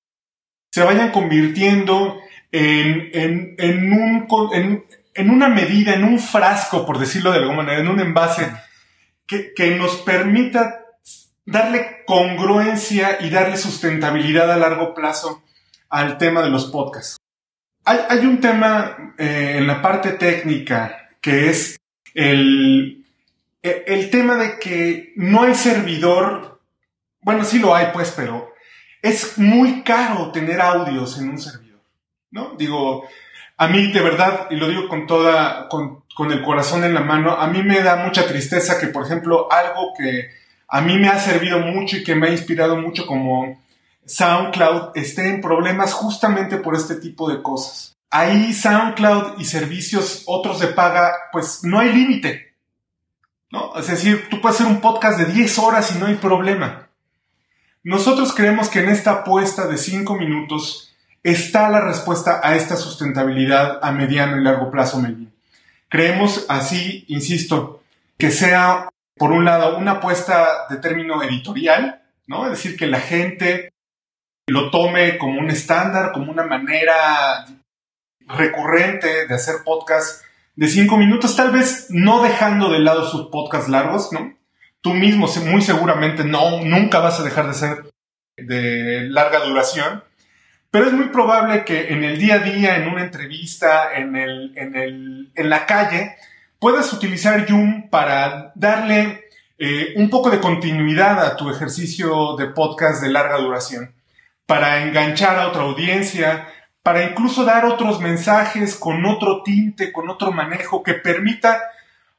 se 0.70 0.82
vayan 0.82 1.10
convirtiendo 1.10 2.20
en, 2.52 3.10
en, 3.12 3.54
en, 3.58 3.92
un, 3.92 4.84
en, 5.20 5.30
una 5.30 5.48
medida, 5.48 5.94
en 5.94 6.04
un 6.04 6.18
frasco, 6.18 6.84
por 6.84 6.98
decirlo 6.98 7.30
de 7.30 7.38
alguna 7.38 7.58
manera, 7.58 7.80
en 7.80 7.88
un 7.88 8.00
envase 8.00 8.50
que, 9.26 9.52
que 9.54 9.76
nos 9.76 9.96
permita 9.98 10.86
darle 11.44 12.04
congruencia 12.06 13.18
y 13.20 13.30
darle 13.30 13.56
sustentabilidad 13.56 14.50
a 14.50 14.56
largo 14.56 14.94
plazo 14.94 15.42
al 15.88 16.18
tema 16.18 16.42
de 16.42 16.50
los 16.50 16.66
podcasts. 16.66 17.16
Hay, 17.84 18.24
un 18.24 18.40
tema 18.40 19.14
eh, 19.18 19.56
en 19.58 19.66
la 19.66 19.82
parte 19.82 20.12
técnica 20.12 21.08
que 21.20 21.50
es 21.50 21.80
el, 22.14 23.04
el 23.62 24.10
tema 24.10 24.36
de 24.36 24.58
que 24.58 25.12
no 25.16 25.42
hay 25.42 25.54
servidor, 25.54 26.60
bueno, 27.22 27.44
sí 27.44 27.58
lo 27.58 27.74
hay 27.74 27.88
pues, 27.92 28.12
pero 28.14 28.52
es 29.02 29.38
muy 29.38 29.82
caro 29.82 30.30
tener 30.30 30.60
audios 30.60 31.18
en 31.18 31.30
un 31.30 31.38
servidor, 31.38 31.82
¿no? 32.30 32.54
Digo, 32.56 33.08
a 33.60 33.68
mí 33.68 33.92
de 33.92 34.00
verdad, 34.00 34.46
y 34.48 34.56
lo 34.56 34.68
digo 34.68 34.88
con 34.88 35.06
toda, 35.06 35.68
con, 35.68 36.02
el 36.30 36.42
corazón 36.42 36.82
en 36.82 36.94
la 36.94 37.02
mano, 37.02 37.32
a 37.32 37.46
mí 37.46 37.62
me 37.62 37.82
da 37.82 37.96
mucha 37.96 38.26
tristeza 38.26 38.80
que, 38.80 38.86
por 38.86 39.04
ejemplo, 39.04 39.52
algo 39.52 39.92
que 39.98 40.30
a 40.66 40.80
mí 40.80 40.98
me 40.98 41.08
ha 41.08 41.18
servido 41.18 41.58
mucho 41.58 41.98
y 41.98 42.02
que 42.02 42.14
me 42.14 42.28
ha 42.28 42.30
inspirado 42.30 42.76
mucho 42.76 43.06
como 43.06 43.62
SoundCloud 44.06 44.92
esté 44.94 45.28
en 45.28 45.42
problemas 45.42 45.92
justamente 45.92 46.56
por 46.56 46.74
este 46.74 46.94
tipo 46.94 47.30
de 47.30 47.42
cosas. 47.42 47.98
Ahí 48.10 48.54
SoundCloud 48.54 49.38
y 49.38 49.44
servicios 49.44 50.22
otros 50.24 50.58
de 50.60 50.68
paga, 50.68 51.12
pues 51.30 51.62
no 51.62 51.80
hay 51.80 51.92
límite. 51.92 52.54
¿no? 53.50 53.76
Es 53.76 53.88
decir, 53.88 54.28
tú 54.30 54.40
puedes 54.40 54.58
hacer 54.58 54.72
un 54.72 54.80
podcast 54.80 55.18
de 55.18 55.26
10 55.26 55.58
horas 55.58 55.94
y 55.94 55.98
no 55.98 56.06
hay 56.06 56.14
problema. 56.14 56.88
Nosotros 57.82 58.32
creemos 58.32 58.70
que 58.70 58.80
en 58.80 58.88
esta 58.88 59.10
apuesta 59.10 59.66
de 59.66 59.76
5 59.76 60.16
minutos 60.16 60.89
está 61.22 61.68
la 61.68 61.80
respuesta 61.80 62.40
a 62.42 62.56
esta 62.56 62.76
sustentabilidad 62.76 63.78
a 63.82 63.92
mediano 63.92 64.36
y 64.36 64.44
largo 64.44 64.70
plazo, 64.70 64.98
Melvin. 64.98 65.32
Creemos 65.88 66.46
así, 66.48 67.04
insisto, 67.08 67.82
que 68.18 68.30
sea, 68.30 68.88
por 69.16 69.32
un 69.32 69.44
lado, 69.44 69.76
una 69.76 69.92
apuesta 69.92 70.66
de 70.68 70.76
término 70.76 71.22
editorial, 71.22 72.02
¿no? 72.26 72.44
Es 72.44 72.52
decir, 72.52 72.76
que 72.76 72.86
la 72.86 73.00
gente 73.00 73.72
lo 74.46 74.70
tome 74.70 75.18
como 75.18 75.40
un 75.40 75.50
estándar, 75.50 76.12
como 76.12 76.30
una 76.30 76.44
manera 76.44 77.46
recurrente 78.20 79.26
de 79.26 79.34
hacer 79.34 79.56
podcast 79.64 80.22
de 80.54 80.68
5 80.68 80.96
minutos, 80.96 81.36
tal 81.36 81.50
vez 81.50 81.86
no 81.90 82.22
dejando 82.22 82.70
de 82.70 82.80
lado 82.80 83.08
sus 83.08 83.28
podcasts 83.30 83.68
largos, 83.68 84.12
¿no? 84.12 84.40
tú 84.80 84.94
mismo 84.94 85.28
muy 85.44 85.62
seguramente 85.62 86.24
no, 86.24 86.62
nunca 86.62 87.00
vas 87.00 87.20
a 87.20 87.22
dejar 87.22 87.46
de 87.48 87.54
ser 87.54 87.90
de 88.36 89.08
larga 89.10 89.40
duración, 89.40 90.02
pero 90.70 90.86
es 90.86 90.92
muy 90.92 91.08
probable 91.08 91.64
que 91.64 91.88
en 91.88 92.04
el 92.04 92.18
día 92.18 92.36
a 92.36 92.38
día, 92.38 92.76
en 92.76 92.88
una 92.88 93.02
entrevista, 93.02 93.92
en, 93.94 94.14
el, 94.14 94.52
en, 94.56 94.76
el, 94.76 95.32
en 95.34 95.50
la 95.50 95.66
calle, 95.66 96.16
puedas 96.60 96.92
utilizar 96.92 97.46
Zoom 97.46 97.88
para 97.90 98.52
darle 98.54 99.28
eh, 99.58 99.94
un 99.96 100.08
poco 100.10 100.30
de 100.30 100.40
continuidad 100.40 101.24
a 101.24 101.36
tu 101.36 101.50
ejercicio 101.50 102.36
de 102.36 102.46
podcast 102.46 103.02
de 103.02 103.10
larga 103.10 103.38
duración, 103.38 103.94
para 104.46 104.82
enganchar 104.82 105.38
a 105.38 105.48
otra 105.48 105.62
audiencia, 105.62 106.48
para 106.82 107.04
incluso 107.04 107.44
dar 107.44 107.64
otros 107.64 108.00
mensajes 108.00 108.76
con 108.76 109.04
otro 109.06 109.42
tinte, 109.42 109.92
con 109.92 110.08
otro 110.08 110.32
manejo 110.32 110.82
que 110.82 110.94
permita 110.94 111.62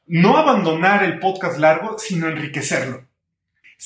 no 0.06 0.36
abandonar 0.36 1.02
el 1.04 1.18
podcast 1.18 1.58
largo, 1.58 1.98
sino 1.98 2.28
enriquecerlo. 2.28 3.04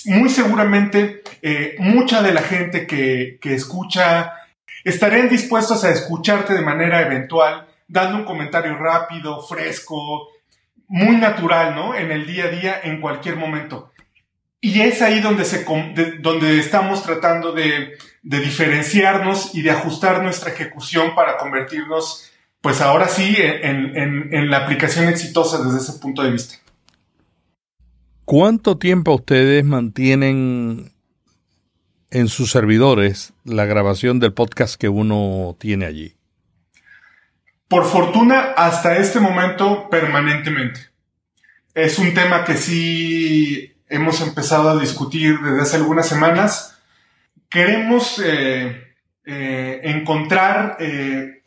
Muy 0.07 0.29
seguramente 0.29 1.23
eh, 1.41 1.77
mucha 1.79 2.21
de 2.21 2.35
la 2.35 2.43
gente 2.43 2.87
que, 2.87 3.39
que 3.41 3.55
escucha 3.55 4.33
estarían 4.87 5.29
dispuestos 5.29 5.85
a 5.85 5.91
escucharte 5.91 6.55
de 6.55 6.63
manera 6.63 7.03
eventual, 7.03 7.67
dando 7.89 8.19
un 8.19 8.25
comentario 8.25 8.77
rápido, 8.77 9.43
fresco, 9.43 10.29
muy 10.89 11.17
natural, 11.17 11.75
¿no? 11.75 11.95
En 11.95 12.11
el 12.11 12.27
día 12.27 12.45
a 12.45 12.49
día, 12.49 12.81
en 12.85 13.01
cualquier 13.01 13.37
momento. 13.37 13.93
Y 14.61 14.81
es 14.81 15.03
ahí 15.03 15.21
donde, 15.21 15.45
se, 15.45 15.65
donde 16.21 16.59
estamos 16.59 17.03
tratando 17.03 17.53
de, 17.53 17.99
de, 18.23 18.41
diferenciarnos 18.41 19.55
y 19.55 19.63
de 19.63 19.73
ajustar 19.73 20.23
nuestra 20.23 20.53
ejecución 20.53 21.15
para 21.15 21.37
convertirnos 21.37 22.33
pues 22.67 22.81
ahora 22.81 23.07
sí, 23.07 23.37
en, 23.39 24.51
la 24.51 24.57
aplicación 24.57 25.09
exitosa 25.09 25.63
desde 25.63 25.79
ese 25.79 26.01
punto 26.01 26.25
de 26.25 26.33
vista. 26.33 26.57
¿Cuánto 28.25 28.77
tiempo 28.77 29.15
ustedes 29.15 29.65
mantienen 29.65 30.91
en 32.11 32.29
sus 32.29 32.51
servidores 32.51 33.33
la 33.45 33.65
grabación 33.65 34.21
del 34.21 34.33
podcast 34.33 34.81
que 34.81 34.89
uno 34.89 35.57
tiene 35.59 35.87
allí? 35.87 36.15
Por 37.69 37.85
fortuna, 37.85 38.53
hasta 38.57 38.97
este 38.99 39.19
momento, 39.19 39.91
permanentemente. 39.91 40.81
Es 41.75 41.99
un 41.99 42.15
tema 42.15 42.45
que 42.45 42.55
sí 42.55 43.75
hemos 43.89 44.21
empezado 44.21 44.71
a 44.71 44.81
discutir 44.81 45.39
desde 45.41 45.63
hace 45.63 45.77
algunas 45.77 46.09
semanas. 46.09 46.79
Queremos 47.51 48.23
eh, 48.25 48.95
eh, 49.25 49.81
encontrar 49.83 50.77
eh, 50.79 51.43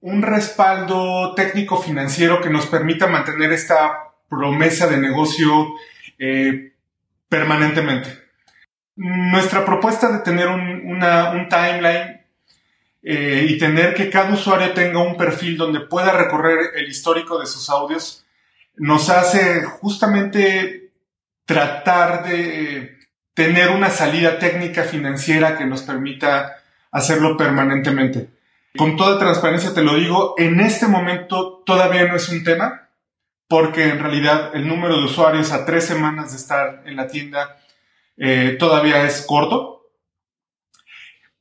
un 0.00 0.22
respaldo 0.22 1.34
técnico 1.34 1.80
financiero 1.80 2.40
que 2.40 2.50
nos 2.50 2.66
permita 2.66 3.06
mantener 3.06 3.52
esta 3.52 4.14
promesa 4.28 4.86
de 4.86 4.96
negocio 4.96 5.74
permanentemente. 7.28 8.23
Nuestra 8.96 9.64
propuesta 9.64 10.10
de 10.10 10.18
tener 10.20 10.48
un, 10.48 11.48
timeline 11.48 12.20
eh, 13.02 13.46
y 13.48 13.58
tener 13.58 13.94
que 13.94 14.08
cada 14.08 14.32
usuario 14.32 14.72
tenga 14.72 15.00
un 15.00 15.16
perfil 15.16 15.56
donde 15.56 15.80
pueda 15.80 16.12
recorrer 16.12 16.70
el 16.76 16.88
histórico 16.88 17.38
de 17.38 17.46
sus 17.46 17.68
audios 17.68 18.24
nos 18.76 19.08
hace 19.10 19.64
justamente 19.64 20.90
tratar 21.44 22.24
de 22.24 22.98
tener 23.34 23.70
una 23.70 23.90
salida 23.90 24.38
técnica 24.38 24.84
financiera 24.84 25.56
que 25.56 25.66
nos 25.66 25.82
permita 25.82 26.56
hacerlo 26.90 27.36
permanentemente. 27.36 28.30
Con 28.76 28.96
toda 28.96 29.18
transparencia 29.18 29.74
te 29.74 29.82
lo 29.82 29.94
digo, 29.94 30.34
en 30.38 30.60
este 30.60 30.86
momento 30.86 31.62
todavía 31.64 32.06
no 32.06 32.16
es 32.16 32.28
un 32.28 32.42
tema, 32.42 32.88
porque 33.48 33.88
en 33.88 34.00
realidad 34.00 34.50
el 34.54 34.66
número 34.66 34.96
de 34.96 35.04
usuarios 35.04 35.52
a 35.52 35.64
tres 35.64 35.84
semanas 35.84 36.32
de 36.32 36.38
estar 36.38 36.82
en 36.86 36.96
la 36.96 37.06
tienda 37.06 37.60
eh, 38.16 38.56
todavía 38.58 39.04
es 39.04 39.22
corto. 39.22 39.90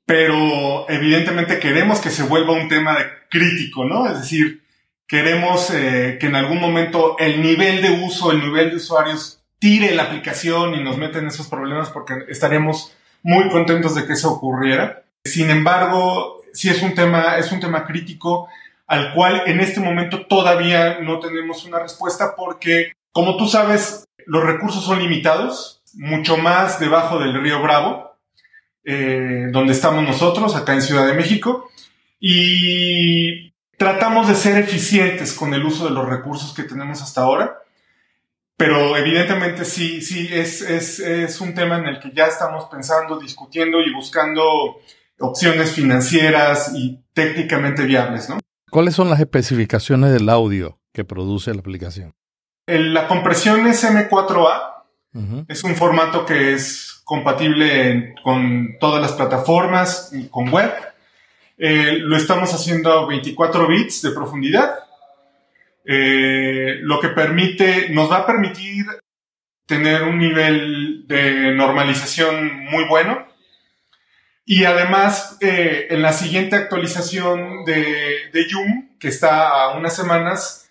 Pero 0.05 0.89
evidentemente 0.89 1.59
queremos 1.59 1.99
que 1.99 2.09
se 2.09 2.23
vuelva 2.23 2.53
un 2.53 2.67
tema 2.67 2.97
crítico, 3.29 3.85
¿no? 3.85 4.05
Es 4.07 4.19
decir, 4.19 4.63
queremos 5.07 5.69
eh, 5.71 6.17
que 6.19 6.27
en 6.27 6.35
algún 6.35 6.59
momento 6.59 7.17
el 7.19 7.41
nivel 7.41 7.81
de 7.81 7.91
uso, 8.03 8.31
el 8.31 8.41
nivel 8.41 8.71
de 8.71 8.77
usuarios 8.77 9.41
tire 9.59 9.95
la 9.95 10.03
aplicación 10.03 10.75
y 10.75 10.83
nos 10.83 10.97
meta 10.97 11.19
en 11.19 11.27
esos 11.27 11.47
problemas 11.47 11.89
porque 11.89 12.25
estaríamos 12.27 12.93
muy 13.21 13.47
contentos 13.49 13.95
de 13.95 14.05
que 14.05 14.13
eso 14.13 14.31
ocurriera. 14.31 15.03
Sin 15.23 15.49
embargo, 15.49 16.41
sí 16.51 16.69
es 16.69 16.81
un 16.81 16.93
tema, 16.93 17.37
es 17.37 17.51
un 17.51 17.61
tema 17.61 17.85
crítico 17.85 18.49
al 18.87 19.13
cual 19.13 19.43
en 19.45 19.59
este 19.59 19.79
momento 19.79 20.25
todavía 20.25 20.99
no 20.99 21.19
tenemos 21.19 21.63
una 21.65 21.79
respuesta 21.79 22.35
porque, 22.35 22.91
como 23.11 23.37
tú 23.37 23.47
sabes, 23.47 24.05
los 24.25 24.43
recursos 24.43 24.83
son 24.83 24.99
limitados, 24.99 25.81
mucho 25.93 26.37
más 26.37 26.79
debajo 26.79 27.19
del 27.19 27.41
río 27.41 27.61
Bravo, 27.61 28.17
eh, 28.83 29.47
donde 29.51 29.73
estamos 29.73 30.03
nosotros, 30.03 30.55
acá 30.55 30.73
en 30.73 30.81
Ciudad 30.81 31.07
de 31.07 31.13
México, 31.13 31.69
y 32.19 33.51
tratamos 33.77 34.27
de 34.27 34.35
ser 34.35 34.57
eficientes 34.57 35.33
con 35.33 35.53
el 35.53 35.63
uso 35.65 35.85
de 35.85 35.91
los 35.91 36.07
recursos 36.07 36.53
que 36.53 36.63
tenemos 36.63 37.01
hasta 37.01 37.21
ahora, 37.21 37.59
pero 38.55 38.95
evidentemente 38.95 39.65
sí, 39.65 40.01
sí, 40.01 40.29
es, 40.31 40.61
es, 40.61 40.99
es 40.99 41.41
un 41.41 41.53
tema 41.53 41.77
en 41.77 41.87
el 41.87 41.99
que 41.99 42.11
ya 42.11 42.27
estamos 42.27 42.65
pensando, 42.65 43.19
discutiendo 43.19 43.81
y 43.81 43.93
buscando 43.93 44.79
opciones 45.19 45.71
financieras 45.71 46.71
y 46.75 46.99
técnicamente 47.13 47.83
viables, 47.83 48.29
¿no? 48.29 48.39
¿Cuáles 48.69 48.95
son 48.95 49.09
las 49.09 49.19
especificaciones 49.19 50.11
del 50.11 50.29
audio 50.29 50.79
que 50.93 51.03
produce 51.03 51.53
la 51.53 51.59
aplicación? 51.59 52.13
La 52.65 53.07
compresión 53.07 53.67
es 53.67 53.83
M4A. 53.83 54.72
Es 55.47 55.63
un 55.63 55.75
formato 55.75 56.25
que 56.25 56.53
es 56.53 57.01
compatible 57.03 58.15
con 58.23 58.77
todas 58.79 59.01
las 59.01 59.11
plataformas 59.11 60.11
con 60.31 60.49
web. 60.49 60.71
Eh, 61.57 61.97
lo 61.99 62.17
estamos 62.17 62.53
haciendo 62.53 62.91
a 62.91 63.07
24 63.07 63.67
bits 63.67 64.01
de 64.01 64.11
profundidad. 64.11 64.79
eh, 65.85 66.77
lo 66.81 66.99
que 67.01 67.09
permite, 67.09 67.89
nos 67.89 68.09
va 68.09 68.19
a 68.19 68.25
permitir 68.25 68.85
tener 69.65 70.03
un 70.03 70.17
nivel 70.17 71.05
de 71.07 71.53
normalización 71.53 72.63
muy 72.65 72.85
bueno. 72.85 73.27
Y 74.45 74.63
además, 74.65 75.37
eh, 75.41 75.87
en 75.89 76.01
la 76.01 76.13
siguiente 76.13 76.55
actualización 76.55 77.65
de, 77.65 78.29
de 78.31 78.47
Yum, 78.49 78.97
que 78.97 79.09
está 79.09 79.49
a 79.49 79.77
unas 79.77 79.95
semanas, 79.95 80.62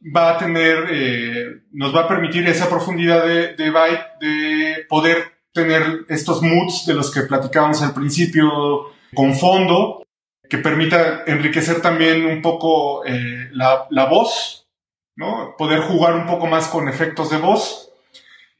va 0.00 0.30
a 0.30 0.38
tener, 0.38 0.86
eh, 0.90 1.62
nos 1.72 1.94
va 1.94 2.02
a 2.02 2.08
permitir 2.08 2.46
esa 2.48 2.68
profundidad 2.68 3.26
de, 3.26 3.54
de 3.54 3.70
byte 3.70 4.06
de 4.20 4.86
poder 4.88 5.40
tener 5.52 6.06
estos 6.08 6.42
moods 6.42 6.86
de 6.86 6.94
los 6.94 7.12
que 7.12 7.22
platicábamos 7.22 7.82
al 7.82 7.92
principio 7.92 8.92
con 9.14 9.34
fondo, 9.34 10.02
que 10.48 10.58
permita 10.58 11.24
enriquecer 11.26 11.80
también 11.80 12.24
un 12.24 12.42
poco 12.42 13.04
eh, 13.04 13.48
la, 13.52 13.86
la 13.90 14.06
voz, 14.06 14.68
¿no? 15.16 15.54
Poder 15.56 15.80
jugar 15.80 16.14
un 16.14 16.26
poco 16.26 16.46
más 16.46 16.68
con 16.68 16.88
efectos 16.88 17.30
de 17.30 17.38
voz 17.38 17.92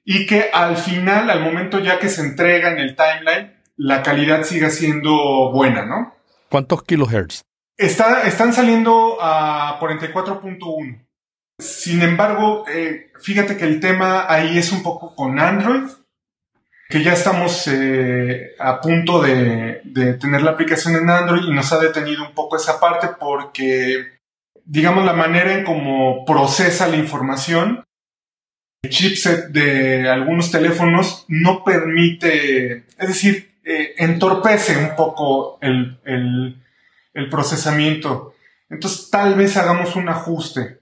y 0.04 0.26
que 0.26 0.50
al 0.52 0.76
final, 0.76 1.30
al 1.30 1.40
momento 1.40 1.78
ya 1.78 1.98
que 1.98 2.08
se 2.08 2.22
entrega 2.22 2.70
en 2.70 2.78
el 2.78 2.96
timeline, 2.96 3.54
la 3.76 4.02
calidad 4.02 4.42
siga 4.44 4.70
siendo 4.70 5.50
buena, 5.52 5.86
¿no? 5.86 6.14
¿Cuántos 6.48 6.82
kilohertz? 6.82 7.42
Está, 7.76 8.24
están 8.26 8.52
saliendo 8.52 9.18
a 9.20 9.78
44.1. 9.80 11.06
Sin 11.60 12.02
embargo, 12.02 12.64
eh, 12.68 13.10
fíjate 13.20 13.56
que 13.56 13.64
el 13.64 13.80
tema 13.80 14.26
ahí 14.28 14.58
es 14.58 14.72
un 14.72 14.82
poco 14.82 15.14
con 15.14 15.38
Android, 15.38 15.90
que 16.88 17.02
ya 17.02 17.12
estamos 17.12 17.68
eh, 17.68 18.52
a 18.58 18.80
punto 18.80 19.20
de, 19.22 19.82
tener 20.20 20.42
la 20.42 20.52
aplicación 20.52 20.96
en 20.96 21.10
Android 21.10 21.44
y 21.44 21.52
nos 21.52 21.72
ha 21.72 21.78
detenido 21.78 22.26
un 22.26 22.34
poco 22.34 22.56
esa 22.56 22.80
parte 22.80 23.08
porque, 23.18 24.18
digamos, 24.64 25.04
la 25.04 25.12
manera 25.12 25.52
en 25.52 25.64
cómo 25.64 26.24
procesa 26.24 26.88
la 26.88 26.96
información, 26.96 27.84
el 28.82 28.90
chipset 28.90 29.48
de 29.48 30.08
algunos 30.08 30.50
teléfonos 30.50 31.26
no 31.28 31.62
permite, 31.62 32.86
es 32.98 33.08
decir, 33.08 33.58
eh, 33.62 33.94
entorpece 33.98 34.78
un 34.78 34.96
poco 34.96 35.58
el 35.60 36.56
procesamiento. 37.30 38.34
Entonces, 38.70 39.10
tal 39.10 39.34
vez 39.34 39.56
hagamos 39.56 39.94
un 39.96 40.08
ajuste. 40.08 40.79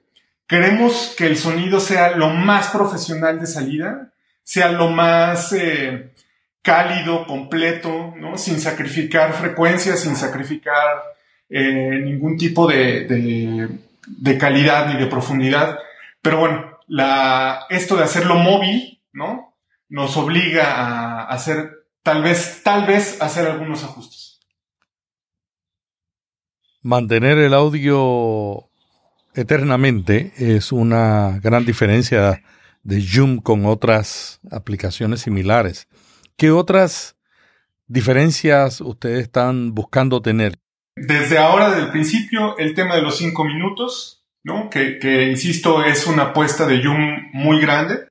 Queremos 0.48 1.14
que 1.16 1.26
el 1.26 1.36
sonido 1.36 1.78
sea 1.78 2.16
lo 2.16 2.30
más 2.30 2.68
profesional 2.68 3.38
de 3.38 3.46
salida, 3.46 4.12
sea 4.42 4.72
lo 4.72 4.88
más 4.88 5.52
eh, 5.52 6.14
cálido, 6.62 7.26
completo, 7.26 8.14
¿no? 8.16 8.38
sin 8.38 8.58
sacrificar 8.58 9.34
frecuencias, 9.34 10.00
sin 10.00 10.16
sacrificar 10.16 11.02
eh, 11.50 12.00
ningún 12.02 12.38
tipo 12.38 12.66
de, 12.66 13.68
de, 14.06 14.38
calidad 14.38 14.90
ni 14.90 14.98
de 14.98 15.06
profundidad. 15.06 15.78
Pero 16.22 16.38
bueno, 16.38 16.78
esto 17.68 17.96
de 17.96 18.04
hacerlo 18.04 18.36
móvil, 18.36 19.02
¿no? 19.12 19.54
Nos 19.90 20.16
obliga 20.16 20.72
a 20.72 21.24
hacer, 21.24 21.84
tal 22.02 22.22
vez, 22.22 22.62
tal 22.64 22.86
vez 22.86 23.20
hacer 23.20 23.46
algunos 23.46 23.84
ajustes. 23.84 24.40
Mantener 26.80 27.36
el 27.36 27.52
audio 27.52 28.67
eternamente 29.38 30.32
es 30.36 30.72
una 30.72 31.38
gran 31.40 31.64
diferencia 31.64 32.42
de 32.82 33.00
Zoom 33.00 33.38
con 33.38 33.66
otras 33.66 34.40
aplicaciones 34.50 35.20
similares. 35.20 35.86
¿Qué 36.36 36.50
otras 36.50 37.16
diferencias 37.86 38.80
ustedes 38.80 39.22
están 39.22 39.74
buscando 39.74 40.22
tener? 40.22 40.58
Desde 40.96 41.38
ahora, 41.38 41.70
desde 41.70 41.84
el 41.84 41.90
principio, 41.92 42.58
el 42.58 42.74
tema 42.74 42.96
de 42.96 43.02
los 43.02 43.16
cinco 43.16 43.44
minutos, 43.44 44.24
¿no? 44.42 44.68
Que, 44.70 45.28
insisto, 45.30 45.84
es 45.84 46.06
una 46.06 46.24
apuesta 46.24 46.66
de 46.66 46.82
Zoom 46.82 47.30
muy 47.32 47.60
grande. 47.60 48.08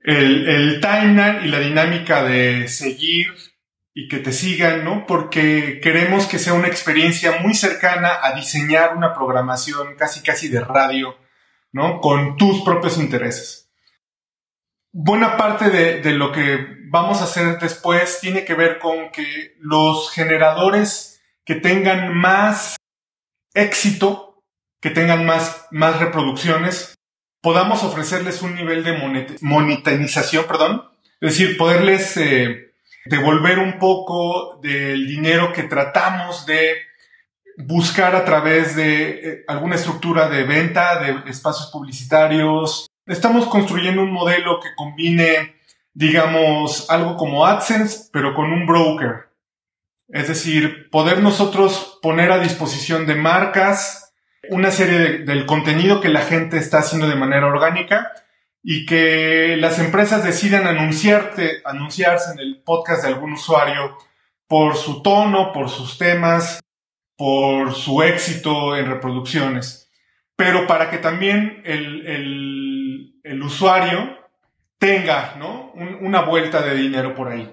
El, 0.00 0.48
el 0.48 0.80
timeline 0.80 1.44
y 1.44 1.48
la 1.48 1.60
dinámica 1.60 2.22
de 2.24 2.68
seguir 2.68 3.26
y 3.98 4.06
que 4.06 4.18
te 4.18 4.32
sigan, 4.32 4.84
¿no? 4.84 5.06
Porque 5.06 5.80
queremos 5.82 6.26
que 6.28 6.38
sea 6.38 6.54
una 6.54 6.68
experiencia 6.68 7.40
muy 7.40 7.52
cercana 7.52 8.20
a 8.22 8.32
diseñar 8.32 8.96
una 8.96 9.12
programación 9.12 9.96
casi 9.96 10.22
casi 10.22 10.46
de 10.46 10.60
radio, 10.60 11.16
¿no? 11.72 12.00
Con 12.00 12.36
tus 12.36 12.62
propios 12.62 12.96
intereses. 12.96 13.68
Buena 14.92 15.36
parte 15.36 15.70
de, 15.70 16.00
de 16.00 16.12
lo 16.12 16.30
que 16.30 16.64
vamos 16.92 17.20
a 17.20 17.24
hacer 17.24 17.58
después 17.58 18.20
tiene 18.20 18.44
que 18.44 18.54
ver 18.54 18.78
con 18.78 19.10
que 19.10 19.56
los 19.58 20.12
generadores 20.12 21.20
que 21.44 21.56
tengan 21.56 22.16
más 22.16 22.76
éxito, 23.52 24.44
que 24.80 24.90
tengan 24.90 25.26
más, 25.26 25.66
más 25.72 25.98
reproducciones, 25.98 26.94
podamos 27.42 27.82
ofrecerles 27.82 28.42
un 28.42 28.54
nivel 28.54 28.84
de 28.84 29.36
monetización, 29.40 30.44
perdón, 30.46 30.84
es 31.20 31.36
decir, 31.36 31.56
poderles 31.56 32.16
eh, 32.16 32.67
devolver 33.08 33.58
un 33.58 33.78
poco 33.78 34.58
del 34.62 35.06
dinero 35.06 35.52
que 35.52 35.64
tratamos 35.64 36.46
de 36.46 36.76
buscar 37.56 38.14
a 38.14 38.24
través 38.24 38.76
de 38.76 39.08
eh, 39.08 39.44
alguna 39.48 39.74
estructura 39.74 40.28
de 40.28 40.44
venta, 40.44 41.00
de 41.00 41.30
espacios 41.30 41.70
publicitarios. 41.72 42.86
Estamos 43.06 43.46
construyendo 43.46 44.02
un 44.02 44.12
modelo 44.12 44.60
que 44.60 44.68
combine, 44.76 45.56
digamos, 45.92 46.88
algo 46.90 47.16
como 47.16 47.44
AdSense, 47.44 48.10
pero 48.12 48.34
con 48.34 48.52
un 48.52 48.66
broker. 48.66 49.28
Es 50.08 50.28
decir, 50.28 50.88
poder 50.90 51.20
nosotros 51.20 51.98
poner 52.00 52.30
a 52.30 52.38
disposición 52.38 53.06
de 53.06 53.14
marcas 53.14 54.14
una 54.50 54.70
serie 54.70 54.98
de, 54.98 55.18
del 55.24 55.46
contenido 55.46 56.00
que 56.00 56.08
la 56.08 56.22
gente 56.22 56.58
está 56.58 56.78
haciendo 56.78 57.08
de 57.08 57.16
manera 57.16 57.46
orgánica 57.46 58.12
y 58.70 58.84
que 58.84 59.56
las 59.56 59.78
empresas 59.78 60.22
decidan 60.22 60.66
anunciarte, 60.66 61.62
anunciarse 61.64 62.32
en 62.32 62.38
el 62.38 62.60
podcast 62.62 63.02
de 63.02 63.08
algún 63.08 63.32
usuario 63.32 63.96
por 64.46 64.76
su 64.76 65.00
tono, 65.00 65.52
por 65.54 65.70
sus 65.70 65.96
temas, 65.96 66.60
por 67.16 67.72
su 67.72 68.02
éxito 68.02 68.76
en 68.76 68.84
reproducciones. 68.84 69.90
Pero 70.36 70.66
para 70.66 70.90
que 70.90 70.98
también 70.98 71.62
el, 71.64 73.14
el, 73.24 73.42
usuario 73.42 74.18
tenga 74.76 75.36
¿no? 75.38 75.72
Un, 75.72 76.04
una 76.04 76.20
vuelta 76.20 76.60
de 76.60 76.74
dinero 76.74 77.14
por 77.14 77.28
ahí. 77.28 77.50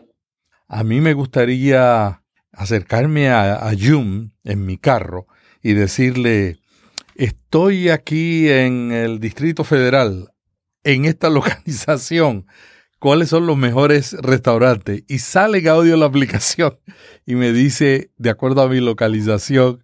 A 0.68 0.84
mí 0.84 1.00
me 1.00 1.14
gustaría 1.14 2.24
acercarme 2.52 3.30
a, 3.30 3.66
a 3.66 3.72
en 3.72 4.66
mi 4.66 4.78
carro 4.78 5.28
y 5.64 5.76
decirle, 5.76 6.58
estoy 7.16 7.88
aquí 7.88 8.50
en 8.50 8.92
el 8.92 9.22
Distrito 9.22 9.64
Federal, 9.64 10.35
en 10.86 11.04
esta 11.04 11.30
localización, 11.32 12.48
cuáles 13.00 13.28
son 13.30 13.46
los 13.46 13.58
mejores 13.58 14.14
restaurantes. 14.22 15.04
Y 15.10 15.20
sale 15.20 15.58
en 15.58 15.68
audio 15.68 15.98
la 15.98 16.06
aplicación 16.06 16.80
y 17.26 17.36
me 17.36 17.52
dice, 17.52 18.12
de 18.18 18.30
acuerdo 18.30 18.62
a 18.62 18.70
mi 18.70 18.80
localización, 18.80 19.84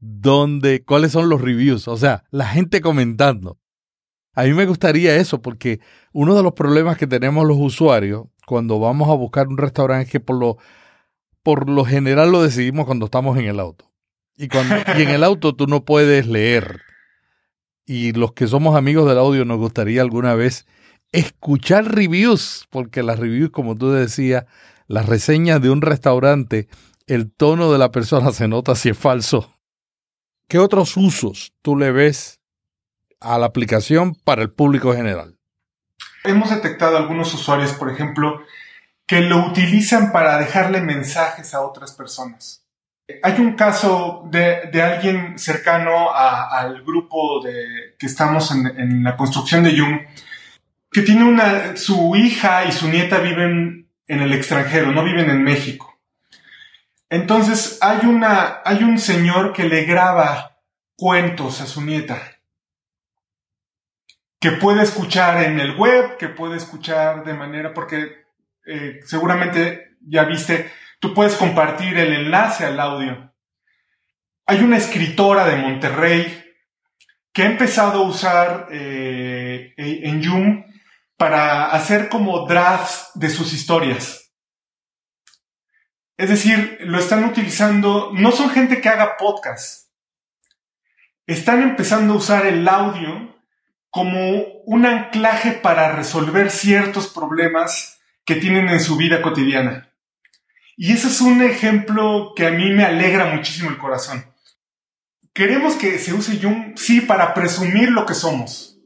dónde, 0.00 0.82
cuáles 0.84 1.12
son 1.12 1.28
los 1.28 1.42
reviews. 1.42 1.86
O 1.88 1.98
sea, 1.98 2.24
la 2.30 2.46
gente 2.46 2.80
comentando. 2.80 3.58
A 4.34 4.44
mí 4.44 4.54
me 4.54 4.64
gustaría 4.64 5.16
eso 5.16 5.42
porque 5.42 5.80
uno 6.12 6.34
de 6.34 6.42
los 6.42 6.54
problemas 6.54 6.96
que 6.96 7.06
tenemos 7.06 7.46
los 7.46 7.58
usuarios 7.60 8.24
cuando 8.46 8.80
vamos 8.80 9.10
a 9.10 9.14
buscar 9.14 9.48
un 9.48 9.58
restaurante 9.58 10.06
es 10.06 10.10
que 10.10 10.20
por 10.20 10.38
lo, 10.38 10.56
por 11.42 11.68
lo 11.68 11.84
general 11.84 12.32
lo 12.32 12.42
decidimos 12.42 12.86
cuando 12.86 13.06
estamos 13.06 13.38
en 13.38 13.44
el 13.44 13.60
auto. 13.60 13.92
Y, 14.36 14.48
cuando, 14.48 14.74
y 14.98 15.02
en 15.02 15.10
el 15.10 15.22
auto 15.22 15.54
tú 15.54 15.66
no 15.66 15.84
puedes 15.84 16.26
leer. 16.26 16.80
Y 17.86 18.12
los 18.12 18.32
que 18.32 18.46
somos 18.46 18.76
amigos 18.76 19.08
del 19.08 19.18
audio 19.18 19.44
nos 19.44 19.58
gustaría 19.58 20.02
alguna 20.02 20.34
vez 20.34 20.66
escuchar 21.10 21.84
reviews, 21.94 22.66
porque 22.70 23.02
las 23.02 23.18
reviews, 23.18 23.50
como 23.50 23.76
tú 23.76 23.90
decías, 23.90 24.46
las 24.86 25.06
reseñas 25.06 25.60
de 25.60 25.70
un 25.70 25.82
restaurante, 25.82 26.68
el 27.06 27.32
tono 27.32 27.72
de 27.72 27.78
la 27.78 27.90
persona 27.90 28.32
se 28.32 28.48
nota 28.48 28.74
si 28.74 28.90
es 28.90 28.98
falso. 28.98 29.52
¿Qué 30.48 30.58
otros 30.58 30.96
usos 30.96 31.52
tú 31.62 31.76
le 31.76 31.92
ves 31.92 32.40
a 33.20 33.38
la 33.38 33.46
aplicación 33.46 34.14
para 34.14 34.42
el 34.42 34.50
público 34.50 34.92
general? 34.92 35.38
Hemos 36.24 36.50
detectado 36.50 36.96
algunos 36.96 37.34
usuarios, 37.34 37.72
por 37.72 37.90
ejemplo, 37.90 38.42
que 39.06 39.20
lo 39.20 39.46
utilizan 39.48 40.12
para 40.12 40.38
dejarle 40.38 40.80
mensajes 40.80 41.54
a 41.54 41.60
otras 41.60 41.92
personas. 41.92 42.61
Hay 43.22 43.40
un 43.40 43.54
caso 43.54 44.28
de, 44.30 44.68
de 44.72 44.82
alguien 44.82 45.38
cercano 45.38 46.14
al 46.14 46.82
grupo 46.82 47.42
de, 47.42 47.94
que 47.98 48.06
estamos 48.06 48.50
en, 48.52 48.66
en 48.78 49.04
la 49.04 49.16
construcción 49.16 49.64
de 49.64 49.78
Jung, 49.78 50.00
que 50.90 51.02
tiene 51.02 51.24
una, 51.24 51.76
su 51.76 52.14
hija 52.16 52.64
y 52.64 52.72
su 52.72 52.88
nieta 52.88 53.18
viven 53.18 53.88
en 54.06 54.20
el 54.20 54.32
extranjero, 54.32 54.92
no 54.92 55.02
viven 55.04 55.30
en 55.30 55.42
México. 55.42 55.98
Entonces 57.08 57.78
hay 57.80 58.06
una, 58.06 58.60
hay 58.64 58.82
un 58.84 58.98
señor 58.98 59.52
que 59.52 59.64
le 59.64 59.84
graba 59.84 60.58
cuentos 60.96 61.60
a 61.60 61.66
su 61.66 61.82
nieta 61.82 62.20
que 64.42 64.50
puede 64.50 64.82
escuchar 64.82 65.44
en 65.44 65.60
el 65.60 65.76
web, 65.76 66.16
que 66.16 66.28
puede 66.28 66.56
escuchar 66.56 67.22
de 67.24 67.32
manera, 67.32 67.72
porque 67.72 68.24
eh, 68.66 68.98
seguramente 69.04 69.96
ya 70.00 70.24
viste, 70.24 70.68
tú 71.02 71.14
puedes 71.14 71.34
compartir 71.34 71.98
el 71.98 72.12
enlace 72.12 72.64
al 72.64 72.78
audio. 72.78 73.34
Hay 74.46 74.62
una 74.62 74.76
escritora 74.76 75.48
de 75.48 75.56
Monterrey 75.56 76.44
que 77.32 77.42
ha 77.42 77.46
empezado 77.46 78.04
a 78.04 78.06
usar 78.06 78.68
eh, 78.70 79.74
en 79.76 80.24
Joom 80.24 80.64
para 81.16 81.72
hacer 81.72 82.08
como 82.08 82.46
drafts 82.46 83.10
de 83.14 83.30
sus 83.30 83.52
historias. 83.52 84.32
Es 86.16 86.28
decir, 86.28 86.78
lo 86.82 87.00
están 87.00 87.24
utilizando, 87.24 88.12
no 88.14 88.30
son 88.30 88.50
gente 88.50 88.80
que 88.80 88.88
haga 88.88 89.16
podcast, 89.16 89.88
están 91.26 91.62
empezando 91.62 92.14
a 92.14 92.18
usar 92.18 92.46
el 92.46 92.68
audio 92.68 93.36
como 93.90 94.36
un 94.66 94.86
anclaje 94.86 95.50
para 95.50 95.96
resolver 95.96 96.48
ciertos 96.52 97.08
problemas 97.08 98.00
que 98.24 98.36
tienen 98.36 98.68
en 98.68 98.78
su 98.78 98.96
vida 98.96 99.20
cotidiana. 99.20 99.91
Y 100.82 100.90
ese 100.90 101.06
es 101.06 101.20
un 101.20 101.40
ejemplo 101.42 102.32
que 102.34 102.44
a 102.44 102.50
mí 102.50 102.72
me 102.72 102.82
alegra 102.82 103.26
muchísimo 103.26 103.70
el 103.70 103.78
corazón. 103.78 104.24
Queremos 105.32 105.76
que 105.76 105.96
se 106.00 106.12
use 106.12 106.40
Jung, 106.42 106.76
sí, 106.76 107.00
para 107.00 107.34
presumir 107.34 107.92
lo 107.92 108.04
que 108.04 108.14
somos, 108.14 108.80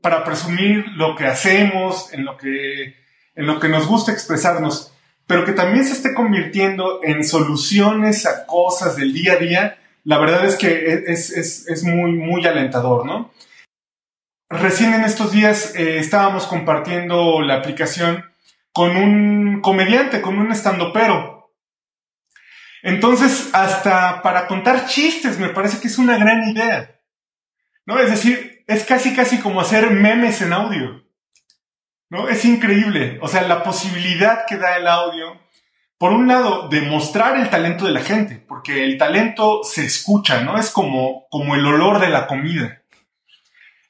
para 0.00 0.24
presumir 0.24 0.84
lo 0.96 1.14
que 1.14 1.26
hacemos, 1.26 2.12
en 2.12 2.24
lo 2.24 2.36
que, 2.36 2.96
en 3.36 3.46
lo 3.46 3.60
que 3.60 3.68
nos 3.68 3.86
gusta 3.86 4.10
expresarnos, 4.10 4.92
pero 5.28 5.44
que 5.44 5.52
también 5.52 5.84
se 5.84 5.92
esté 5.92 6.14
convirtiendo 6.14 6.98
en 7.04 7.22
soluciones 7.22 8.26
a 8.26 8.44
cosas 8.44 8.96
del 8.96 9.12
día 9.12 9.34
a 9.34 9.36
día, 9.36 9.78
la 10.02 10.18
verdad 10.18 10.44
es 10.46 10.56
que 10.56 11.04
es, 11.06 11.84
muy, 11.84 12.10
muy 12.10 12.44
alentador, 12.44 13.06
¿no? 13.06 13.30
Recién 14.50 14.94
en 14.94 15.04
estos 15.04 15.30
días 15.30 15.76
eh, 15.76 15.98
estábamos 15.98 16.48
compartiendo 16.48 17.40
la 17.40 17.54
aplicación 17.54 18.24
con 18.72 18.96
un 18.96 19.60
comediante, 19.60 20.20
con 20.20 20.38
un 20.38 20.50
estandopero. 20.50 21.35
Entonces, 22.82 23.50
hasta 23.52 24.22
para 24.22 24.46
contar 24.46 24.86
chistes 24.86 25.38
me 25.38 25.48
parece 25.48 25.80
que 25.80 25.88
es 25.88 25.98
una 25.98 26.18
gran 26.18 26.48
idea. 26.48 27.00
¿No? 27.84 27.98
Es 27.98 28.10
decir, 28.10 28.64
es 28.66 28.84
casi 28.84 29.14
casi 29.14 29.38
como 29.38 29.60
hacer 29.60 29.90
memes 29.90 30.42
en 30.42 30.52
audio. 30.52 31.04
¿No? 32.08 32.28
Es 32.28 32.44
increíble. 32.44 33.18
O 33.22 33.28
sea, 33.28 33.42
la 33.42 33.62
posibilidad 33.62 34.44
que 34.46 34.56
da 34.56 34.76
el 34.76 34.86
audio, 34.86 35.40
por 35.98 36.12
un 36.12 36.28
lado, 36.28 36.68
de 36.68 36.82
mostrar 36.82 37.38
el 37.38 37.50
talento 37.50 37.84
de 37.86 37.92
la 37.92 38.00
gente, 38.00 38.36
porque 38.36 38.84
el 38.84 38.98
talento 38.98 39.62
se 39.64 39.84
escucha, 39.84 40.42
¿no? 40.42 40.58
Es 40.58 40.70
como, 40.70 41.26
como 41.30 41.54
el 41.54 41.66
olor 41.66 42.00
de 42.00 42.08
la 42.08 42.26
comida. 42.26 42.82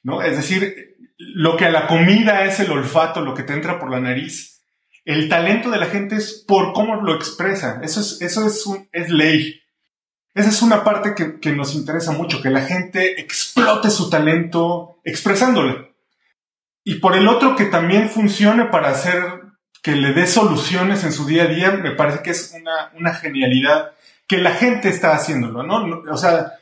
¿No? 0.03 0.23
Es 0.23 0.37
decir, 0.37 0.97
lo 1.19 1.57
que 1.57 1.67
a 1.67 1.71
la 1.71 1.87
comida 1.87 2.45
es 2.45 2.61
el 2.61 2.71
olfato, 2.71 3.23
lo 3.23 3.35
que 3.35 3.43
te 3.43 3.53
entra 3.53 3.79
por 3.79 3.91
la 3.91 4.01
nariz, 4.01 4.56
el 5.07 5.29
talento 5.29 5.71
de 5.71 5.79
la 5.79 5.87
gente 5.87 6.17
es 6.17 6.45
por 6.47 6.73
cómo 6.73 6.97
lo 6.97 7.15
expresa. 7.15 7.81
Eso 7.83 8.01
es, 8.01 8.21
eso 8.21 8.87
es, 8.93 9.09
ley. 9.09 9.63
Esa 10.35 10.49
es 10.51 10.61
una 10.63 10.83
parte 10.83 11.15
que, 11.41 11.53
nos 11.53 11.77
interesa 11.77 12.11
mucho, 12.11 12.43
que 12.43 12.51
la 12.51 12.63
gente 12.63 13.21
explote 13.21 13.89
su 13.91 14.11
talento 14.11 14.99
expresándolo. 15.05 15.95
Y 16.83 16.97
por 16.97 17.17
el 17.17 17.29
otro, 17.29 17.55
que 17.55 17.67
también 17.67 18.11
funcione 18.11 18.65
para 18.65 18.91
hacer 18.91 19.23
que 19.81 19.95
le 19.95 20.13
dé 20.13 20.27
soluciones 20.27 21.05
en 21.05 21.13
su 21.13 21.25
día 21.25 21.45
a 21.45 21.47
día, 21.47 21.71
me 21.71 21.93
parece 21.93 22.23
que 22.23 22.31
es 22.31 22.53
una, 22.99 23.15
genialidad 23.15 23.93
que 24.27 24.39
la 24.39 24.51
gente 24.51 24.89
está 24.89 25.15
haciéndolo, 25.15 25.63
¿no? 25.63 26.03
O 26.11 26.17
sea, 26.17 26.55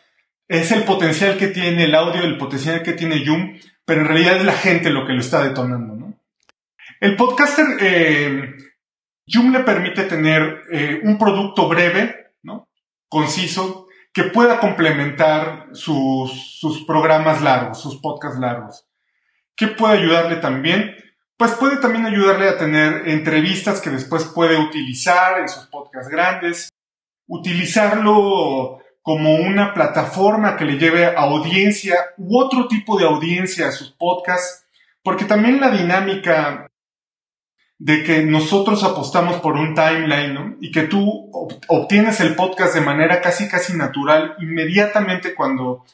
es 0.49 0.71
el 0.71 0.83
potencial 0.83 1.39
que 1.39 1.49
tiene 1.49 1.85
el 1.85 1.95
audio, 1.95 2.23
el 2.23 2.37
potencial 2.37 2.83
que 2.83 2.93
tiene 2.93 3.25
Zoom, 3.25 3.59
pero 3.87 4.03
en 4.03 4.09
realidad 4.09 4.37
es 4.37 4.45
la 4.45 4.53
gente 4.53 4.91
lo 4.91 5.07
que 5.07 5.15
lo 5.15 5.21
está 5.21 5.43
detonando. 5.43 5.94
El 7.05 7.17
podcaster, 7.17 7.67
eh, 7.81 8.55
le 9.27 9.61
permite 9.61 10.05
tener 10.05 10.63
eh, 10.73 11.01
un 11.03 11.19
producto 11.19 11.69
breve, 11.69 12.33
¿no? 12.43 12.67
conciso, 13.11 13.89
que 14.11 14.23
pueda 14.23 14.59
complementar 14.59 15.67
sus, 15.73 16.59
sus 16.59 16.87
programas 16.87 17.43
largos, 17.43 17.83
sus 17.83 18.01
podcasts 18.01 18.41
largos. 18.41 18.87
¿Qué 19.55 19.67
puede 19.67 19.99
ayudarle 19.99 20.37
también? 20.37 20.97
Pues 21.37 21.53
puede 21.53 21.77
también 21.77 22.07
ayudarle 22.07 22.49
a 22.49 22.57
tener 22.57 23.07
entrevistas 23.07 23.83
que 23.83 23.91
después 23.91 24.25
puede 24.25 24.57
utilizar 24.57 25.41
en 25.41 25.51
sus 25.51 25.67
podcasts 25.67 26.11
grandes, 26.11 26.71
utilizarlo 27.27 28.79
como 29.03 29.35
una 29.35 29.75
plataforma 29.75 30.57
que 30.57 30.65
le 30.65 30.79
lleve 30.79 31.05
a 31.05 31.21
audiencia 31.21 31.97
u 32.17 32.41
otro 32.41 32.67
tipo 32.67 32.99
de 32.99 33.05
audiencia 33.05 33.69
a 33.69 33.73
sus 33.73 33.91
podcasts, 33.91 34.65
porque 35.03 35.27
también 35.27 35.61
la 35.61 35.69
dinámica 35.69 36.67
de 37.79 38.05
que 38.05 38.23
nosotros 38.23 38.85
apostamos 38.85 39.37
por 39.37 39.55
un 39.55 39.75
timeline, 39.75 40.35
¿no? 40.35 40.57
Y 40.61 40.71
que 40.71 40.83
tú 40.83 41.31
obtienes 41.69 42.21
el 42.21 42.35
podcast 42.35 42.75
de 42.75 42.81
manera 42.81 43.21
casi, 43.21 43.49
casi 43.49 43.77
natural 43.77 44.37
inmediatamente 44.41 45.35
cuando 45.35 45.85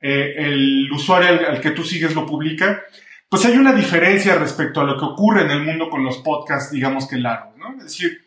eh, 0.00 0.34
el 0.36 0.90
usuario 0.92 1.48
al, 1.48 1.60
que 1.60 1.70
tú 1.70 1.82
sigues 1.82 2.14
lo 2.14 2.26
publica, 2.26 2.82
pues 3.28 3.44
hay 3.46 3.56
una 3.56 3.72
diferencia 3.72 4.36
respecto 4.36 4.80
a 4.80 4.84
lo 4.84 4.96
que 4.96 5.04
ocurre 5.04 5.42
en 5.42 5.50
el 5.50 5.64
mundo 5.64 5.90
con 5.90 6.04
los 6.04 6.18
podcasts, 6.18 6.70
digamos 6.70 7.08
que 7.08 7.16
largos, 7.16 7.56
¿no? 7.56 7.76
Es 7.78 7.84
decir, 7.84 8.20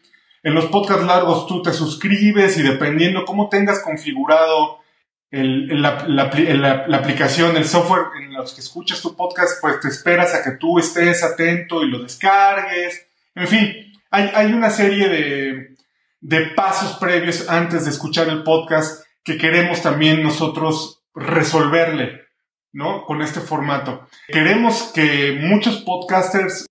en 0.43 0.54
los 0.54 0.65
podcasts 0.65 1.06
largos 1.06 1.48
tú 1.48 1.62
te 1.62 1.72
suscribes 1.74 2.58
y 2.58 2.63
dependiendo 2.63 3.26
cómo 3.26 3.48
tengas 3.48 3.82
configurado 3.82 4.80
la, 5.32 6.06
la, 6.08 6.98
aplicación, 6.98 7.58
el 7.58 7.66
software 7.66 8.06
en 8.22 8.34
los 8.34 8.54
que 8.54 8.62
escuchas 8.62 9.02
tu 9.02 9.16
podcast, 9.16 9.60
pues 9.62 9.80
te 9.82 9.90
esperas 9.90 10.34
a 10.34 10.44
que 10.44 10.52
tú 10.52 10.80
estés 10.80 11.24
atento 11.24 11.84
y 11.84 11.90
lo 11.90 12.04
descargues 12.04 13.08
en 13.38 13.48
fin, 13.48 13.94
hay, 14.10 14.52
una 14.52 14.72
serie 14.72 15.78
de, 16.22 16.48
pasos 16.56 16.98
previos 16.98 17.48
antes 17.48 17.86
de 17.86 17.92
escuchar 17.92 18.30
el 18.30 18.42
podcast 18.42 19.06
que 19.24 19.38
queremos 19.38 19.84
también 19.84 20.24
nosotros 20.24 21.04
resolverle, 21.13 22.24
¿no? 22.74 23.06
Con 23.06 23.22
este 23.22 23.40
formato. 23.40 24.08
Queremos 24.28 24.92
que 24.92 25.38
muchos 25.40 25.84
podcasters 25.84 26.66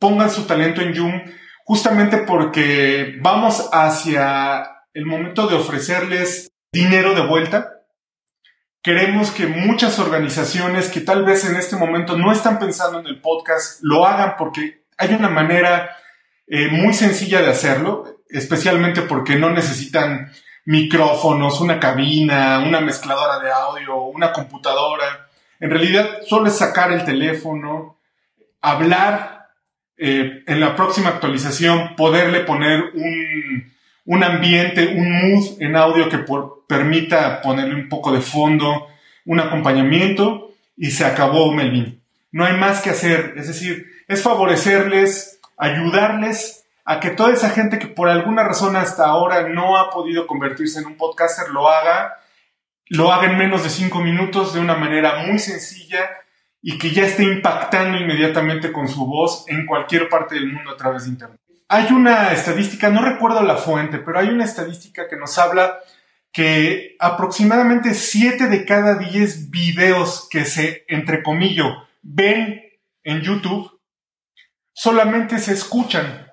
pongan 0.00 0.28
su 0.28 0.44
talento 0.44 0.80
en 0.80 0.96
Zoom 0.96 1.22
justamente 1.64 2.18
porque 2.18 3.16
vamos 3.20 3.68
hacia 3.72 4.82
el 4.92 5.06
momento 5.06 5.46
de 5.46 5.54
ofrecerles 5.54 6.50
dinero 6.74 7.14
de 7.14 7.24
vuelta. 7.24 7.84
Queremos 8.82 9.30
que 9.30 9.46
muchas 9.46 9.98
organizaciones 9.98 10.90
que 10.90 11.00
tal 11.00 11.24
vez 11.24 11.48
en 11.48 11.56
este 11.56 11.76
momento 11.76 12.18
no 12.18 12.32
están 12.32 12.58
pensando 12.58 12.98
en 12.98 13.06
el 13.06 13.20
podcast 13.20 13.78
lo 13.82 14.04
hagan 14.04 14.34
porque 14.36 14.84
hay 14.98 15.14
una 15.14 15.30
manera 15.30 15.96
eh, 16.46 16.68
muy 16.68 16.92
sencilla 16.92 17.40
de 17.40 17.50
hacerlo, 17.50 18.22
especialmente 18.28 19.02
porque 19.02 19.36
no 19.36 19.50
necesitan 19.50 20.32
micrófonos, 20.66 21.60
una 21.60 21.78
cabina, 21.78 22.58
una 22.66 22.80
mezcladora 22.80 23.38
de 23.38 23.50
audio, 23.50 24.02
una 24.02 24.32
computadora. 24.32 25.28
En 25.60 25.70
realidad, 25.70 26.22
solo 26.26 26.48
es 26.48 26.58
sacar 26.58 26.90
el 26.90 27.04
teléfono, 27.04 27.98
hablar 28.60 29.48
eh, 29.96 30.42
en 30.46 30.60
la 30.60 30.74
próxima 30.74 31.10
actualización, 31.10 31.94
poderle 31.96 32.40
poner 32.40 32.82
un, 32.94 33.73
un 34.06 34.22
ambiente, 34.22 34.94
un 34.96 35.10
mood 35.10 35.60
en 35.60 35.76
audio 35.76 36.08
que 36.08 36.24
permita 36.66 37.40
ponerle 37.40 37.74
un 37.74 37.88
poco 37.88 38.12
de 38.12 38.20
fondo, 38.20 38.88
un 39.24 39.40
acompañamiento 39.40 40.50
y 40.76 40.90
se 40.90 41.04
acabó 41.04 41.52
Melvin. 41.52 42.02
No 42.32 42.44
hay 42.44 42.56
más 42.56 42.80
que 42.80 42.90
hacer, 42.90 43.34
es 43.36 43.46
decir, 43.46 43.86
es 44.08 44.22
favorecerles, 44.22 45.40
ayudarles 45.56 46.66
a 46.84 47.00
que 47.00 47.10
toda 47.10 47.32
esa 47.32 47.50
gente 47.50 47.78
que 47.78 47.86
por 47.86 48.08
alguna 48.08 48.44
razón 48.44 48.76
hasta 48.76 49.06
ahora 49.06 49.48
no 49.48 49.78
ha 49.78 49.90
podido 49.90 50.26
convertirse 50.26 50.80
en 50.80 50.86
un 50.86 50.96
podcaster 50.96 51.48
lo 51.48 51.68
haga, 51.68 52.18
lo 52.88 53.12
haga 53.12 53.30
en 53.30 53.38
menos 53.38 53.62
de 53.62 53.70
cinco 53.70 54.00
minutos 54.00 54.52
de 54.52 54.60
una 54.60 54.74
manera 54.74 55.24
muy 55.26 55.38
sencilla 55.38 56.10
y 56.60 56.76
que 56.76 56.90
ya 56.90 57.04
esté 57.04 57.22
impactando 57.22 57.98
inmediatamente 57.98 58.72
con 58.72 58.88
su 58.88 59.06
voz 59.06 59.44
en 59.48 59.64
cualquier 59.64 60.08
parte 60.08 60.34
del 60.34 60.52
mundo 60.52 60.72
a 60.72 60.76
través 60.76 61.04
de 61.04 61.10
Internet. 61.10 61.40
Hay 61.68 61.92
una 61.92 62.32
estadística, 62.32 62.90
no 62.90 63.02
recuerdo 63.02 63.42
la 63.42 63.56
fuente, 63.56 63.98
pero 63.98 64.18
hay 64.18 64.28
una 64.28 64.44
estadística 64.44 65.08
que 65.08 65.16
nos 65.16 65.38
habla 65.38 65.78
que 66.32 66.96
aproximadamente 66.98 67.94
7 67.94 68.48
de 68.48 68.64
cada 68.64 68.96
10 68.96 69.50
videos 69.50 70.28
que 70.30 70.44
se, 70.44 70.84
entre 70.88 71.22
comillas, 71.22 71.68
ven 72.02 72.60
en 73.02 73.20
YouTube 73.20 73.74
solamente 74.74 75.38
se 75.38 75.52
escuchan. 75.52 76.26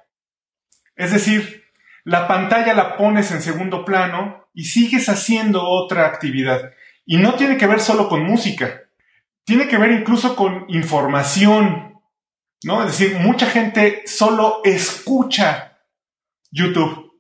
Es 0.95 1.11
decir, 1.11 1.65
la 2.03 2.27
pantalla 2.27 2.73
la 2.73 2.97
pones 2.97 3.31
en 3.31 3.41
segundo 3.41 3.85
plano 3.85 4.47
y 4.53 4.65
sigues 4.65 5.07
haciendo 5.07 5.63
otra 5.63 6.07
actividad. 6.07 6.73
Y 7.05 7.17
no 7.17 7.35
tiene 7.35 7.57
que 7.57 7.67
ver 7.67 7.79
solo 7.79 8.09
con 8.09 8.23
música, 8.23 8.81
tiene 9.43 9.67
que 9.67 9.77
ver 9.77 9.91
incluso 9.91 10.35
con 10.35 10.65
información, 10.69 11.90
¿no? 12.63 12.83
Es 12.85 12.97
decir, 12.97 13.17
mucha 13.19 13.45
gente 13.47 14.03
solo 14.05 14.61
escucha 14.63 15.79
YouTube. 16.51 17.11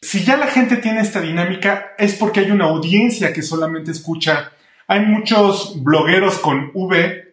Si 0.00 0.24
ya 0.24 0.36
la 0.36 0.46
gente 0.46 0.76
tiene 0.76 1.00
esta 1.00 1.20
dinámica 1.20 1.94
es 1.98 2.14
porque 2.14 2.40
hay 2.40 2.50
una 2.50 2.66
audiencia 2.66 3.32
que 3.32 3.42
solamente 3.42 3.90
escucha. 3.90 4.52
Hay 4.86 5.00
muchos 5.00 5.82
blogueros 5.82 6.38
con 6.38 6.70
V 6.74 7.26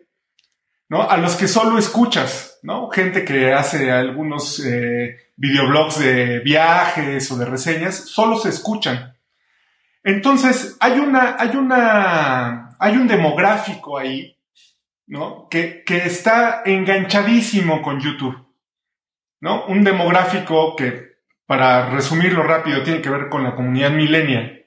¿no? 0.93 1.09
A 1.09 1.17
los 1.17 1.35
que 1.35 1.47
solo 1.47 1.79
escuchas, 1.79 2.59
¿no? 2.61 2.87
Gente 2.89 3.25
que 3.25 3.51
hace 3.51 3.91
algunos 3.91 4.59
eh, 4.63 5.17
videoblogs 5.37 5.97
de 5.97 6.39
viajes 6.41 7.31
o 7.31 7.37
de 7.37 7.45
reseñas, 7.45 7.95
solo 7.95 8.37
se 8.37 8.49
escuchan. 8.49 9.17
Entonces, 10.03 10.77
hay 10.79 10.99
una, 10.99 11.35
hay 11.39 11.55
una, 11.55 12.75
hay 12.77 12.97
un 12.97 13.07
demográfico 13.07 13.97
ahí, 13.97 14.37
¿no? 15.07 15.47
Que, 15.49 15.83
que 15.83 15.97
está 15.97 16.61
enganchadísimo 16.65 17.81
con 17.81 17.99
YouTube, 17.99 18.47
¿no? 19.41 19.65
Un 19.65 19.83
demográfico 19.83 20.75
que, 20.75 21.17
para 21.45 21.89
resumirlo 21.89 22.43
rápido, 22.43 22.83
tiene 22.83 23.01
que 23.01 23.09
ver 23.09 23.29
con 23.29 23.43
la 23.43 23.55
comunidad 23.55 23.91
millennial 23.91 24.63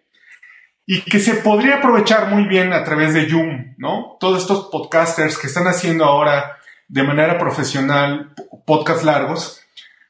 y 0.87 1.03
que 1.03 1.18
se 1.18 1.35
podría 1.35 1.77
aprovechar 1.77 2.29
muy 2.29 2.44
bien 2.44 2.72
a 2.72 2.85
través 2.85 3.12
de 3.12 3.29
Zoom, 3.29 3.75
¿no? 3.77 4.16
Todos 4.20 4.42
estos 4.42 4.68
podcasters 4.70 5.37
que 5.37 5.49
están 5.49 5.66
haciendo 5.66 6.05
ahora 6.05 6.59
de 6.88 7.03
manera 7.03 7.38
profesional 7.38 8.33
podcasts 8.64 9.05
largos, 9.05 9.61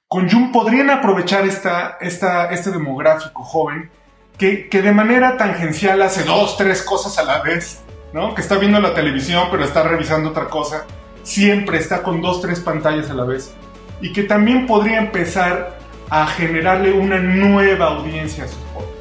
con 0.06 0.28
Zoom 0.28 0.52
podrían 0.52 0.90
aprovechar 0.90 1.46
esta, 1.46 1.96
esta, 2.00 2.50
este 2.50 2.70
demográfico 2.70 3.42
joven 3.42 3.90
que, 4.38 4.68
que, 4.68 4.82
de 4.82 4.92
manera 4.92 5.38
tangencial 5.38 6.02
hace 6.02 6.24
dos, 6.24 6.58
tres 6.58 6.82
cosas 6.82 7.18
a 7.18 7.24
la 7.24 7.40
vez, 7.40 7.82
¿no? 8.12 8.34
Que 8.34 8.40
está 8.40 8.56
viendo 8.56 8.80
la 8.80 8.94
televisión 8.94 9.48
pero 9.50 9.64
está 9.64 9.82
revisando 9.82 10.30
otra 10.30 10.46
cosa, 10.46 10.86
siempre 11.22 11.78
está 11.78 12.02
con 12.02 12.20
dos, 12.22 12.40
tres 12.40 12.60
pantallas 12.60 13.10
a 13.10 13.14
la 13.14 13.24
vez 13.24 13.52
y 14.00 14.12
que 14.12 14.22
también 14.22 14.66
podría 14.66 14.98
empezar 14.98 15.78
a 16.08 16.26
generarle 16.26 16.92
una 16.92 17.18
nueva 17.18 17.86
audiencia 17.86 18.44
a 18.44 18.48
sus 18.48 18.58
podcasts. 18.74 18.96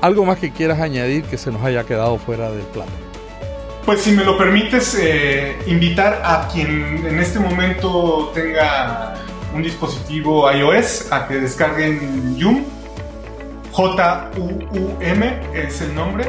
¿Algo 0.00 0.24
más 0.24 0.38
que 0.38 0.50
quieras 0.50 0.80
añadir 0.80 1.24
que 1.24 1.38
se 1.38 1.50
nos 1.50 1.62
haya 1.62 1.84
quedado 1.84 2.18
fuera 2.18 2.50
del 2.50 2.64
plano? 2.66 2.90
Pues 3.84 4.00
si 4.00 4.12
me 4.12 4.24
lo 4.24 4.38
permites, 4.38 4.96
eh, 5.00 5.58
invitar 5.66 6.22
a 6.24 6.48
quien 6.52 7.04
en 7.04 7.18
este 7.18 7.40
momento 7.40 8.30
tenga 8.32 9.14
un 9.54 9.62
dispositivo 9.62 10.50
iOS 10.50 11.10
a 11.12 11.26
que 11.26 11.40
descarguen 11.40 12.36
Yum. 12.36 12.64
J-U-U-M 13.72 15.40
es 15.54 15.80
el 15.80 15.94
nombre, 15.94 16.26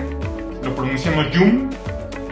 lo 0.63 0.75
pronunciamos 0.75 1.29
Yum. 1.31 1.69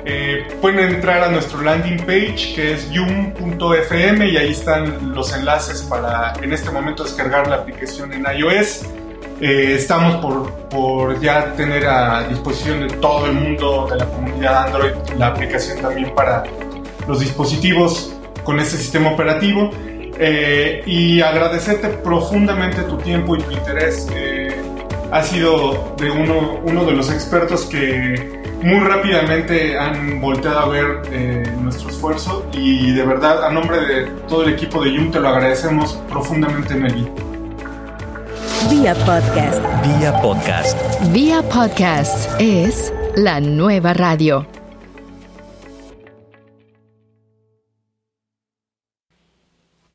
Eh, 0.04 0.48
pueden 0.60 0.96
entrar 0.96 1.24
a 1.24 1.30
nuestro 1.30 1.62
landing 1.62 1.98
page 1.98 2.54
que 2.56 2.74
es 2.74 2.90
yum.fm 2.90 4.28
y 4.28 4.38
ahí 4.38 4.52
están 4.52 5.14
los 5.14 5.32
enlaces 5.32 5.84
para 5.84 6.34
en 6.42 6.52
este 6.54 6.72
momento 6.72 7.04
descargar 7.04 7.48
la 7.48 7.58
aplicación 7.58 8.12
en 8.12 8.26
iOS 8.36 8.84
eh, 9.42 9.76
estamos 9.76 10.16
por, 10.16 10.52
por, 10.70 11.20
ya 11.20 11.54
tener 11.54 11.86
a 11.86 12.28
disposición 12.28 12.88
de 12.88 12.96
todo 12.96 13.28
el 13.28 13.34
mundo 13.34 13.88
de 13.92 13.98
la 13.98 14.06
comunidad 14.06 14.66
Android 14.66 14.92
la 15.18 15.28
aplicación 15.28 15.80
también 15.82 16.14
para 16.16 16.44
los 17.08 17.20
dispositivos 17.20 18.12
con 18.44 18.60
este 18.60 18.78
sistema 18.78 19.12
operativo. 19.12 19.72
Eh, 20.24 20.84
y 20.86 21.22
agradecerte 21.22 21.88
profundamente 21.88 22.84
tu 22.84 22.98
tiempo 22.98 23.36
y 23.36 23.40
tu 23.40 23.52
interés. 23.52 24.08
Has 25.12 25.30
sido 25.30 25.96
de 25.98 26.12
uno, 26.12 26.60
uno 26.64 26.86
de 26.86 26.92
los 26.92 27.12
expertos 27.12 27.66
que 27.66 28.41
muy 28.64 28.80
rápidamente 28.80 29.78
han 29.78 30.20
volteado 30.22 30.60
a 30.60 30.68
ver 30.68 31.02
eh, 31.12 31.44
nuestro 31.62 31.90
esfuerzo 31.90 32.46
y 32.54 32.92
de 32.92 33.04
verdad 33.06 33.46
a 33.46 33.52
nombre 33.52 33.80
de 33.80 34.06
todo 34.28 34.44
el 34.44 34.54
equipo 34.54 34.84
de 34.84 34.94
Yum 34.94 35.12
te 35.12 35.20
lo 35.20 35.30
agradecemos 35.30 35.94
profundamente 36.10 36.76
Meli. 36.76 37.08
Vía 38.70 38.94
podcast. 38.94 39.62
Vía 39.84 40.14
podcast. 40.22 40.78
Vía 41.12 41.42
podcast 41.42 42.30
es 42.40 42.94
la 43.16 43.42
nueva 43.42 43.94
radio. 43.94 44.61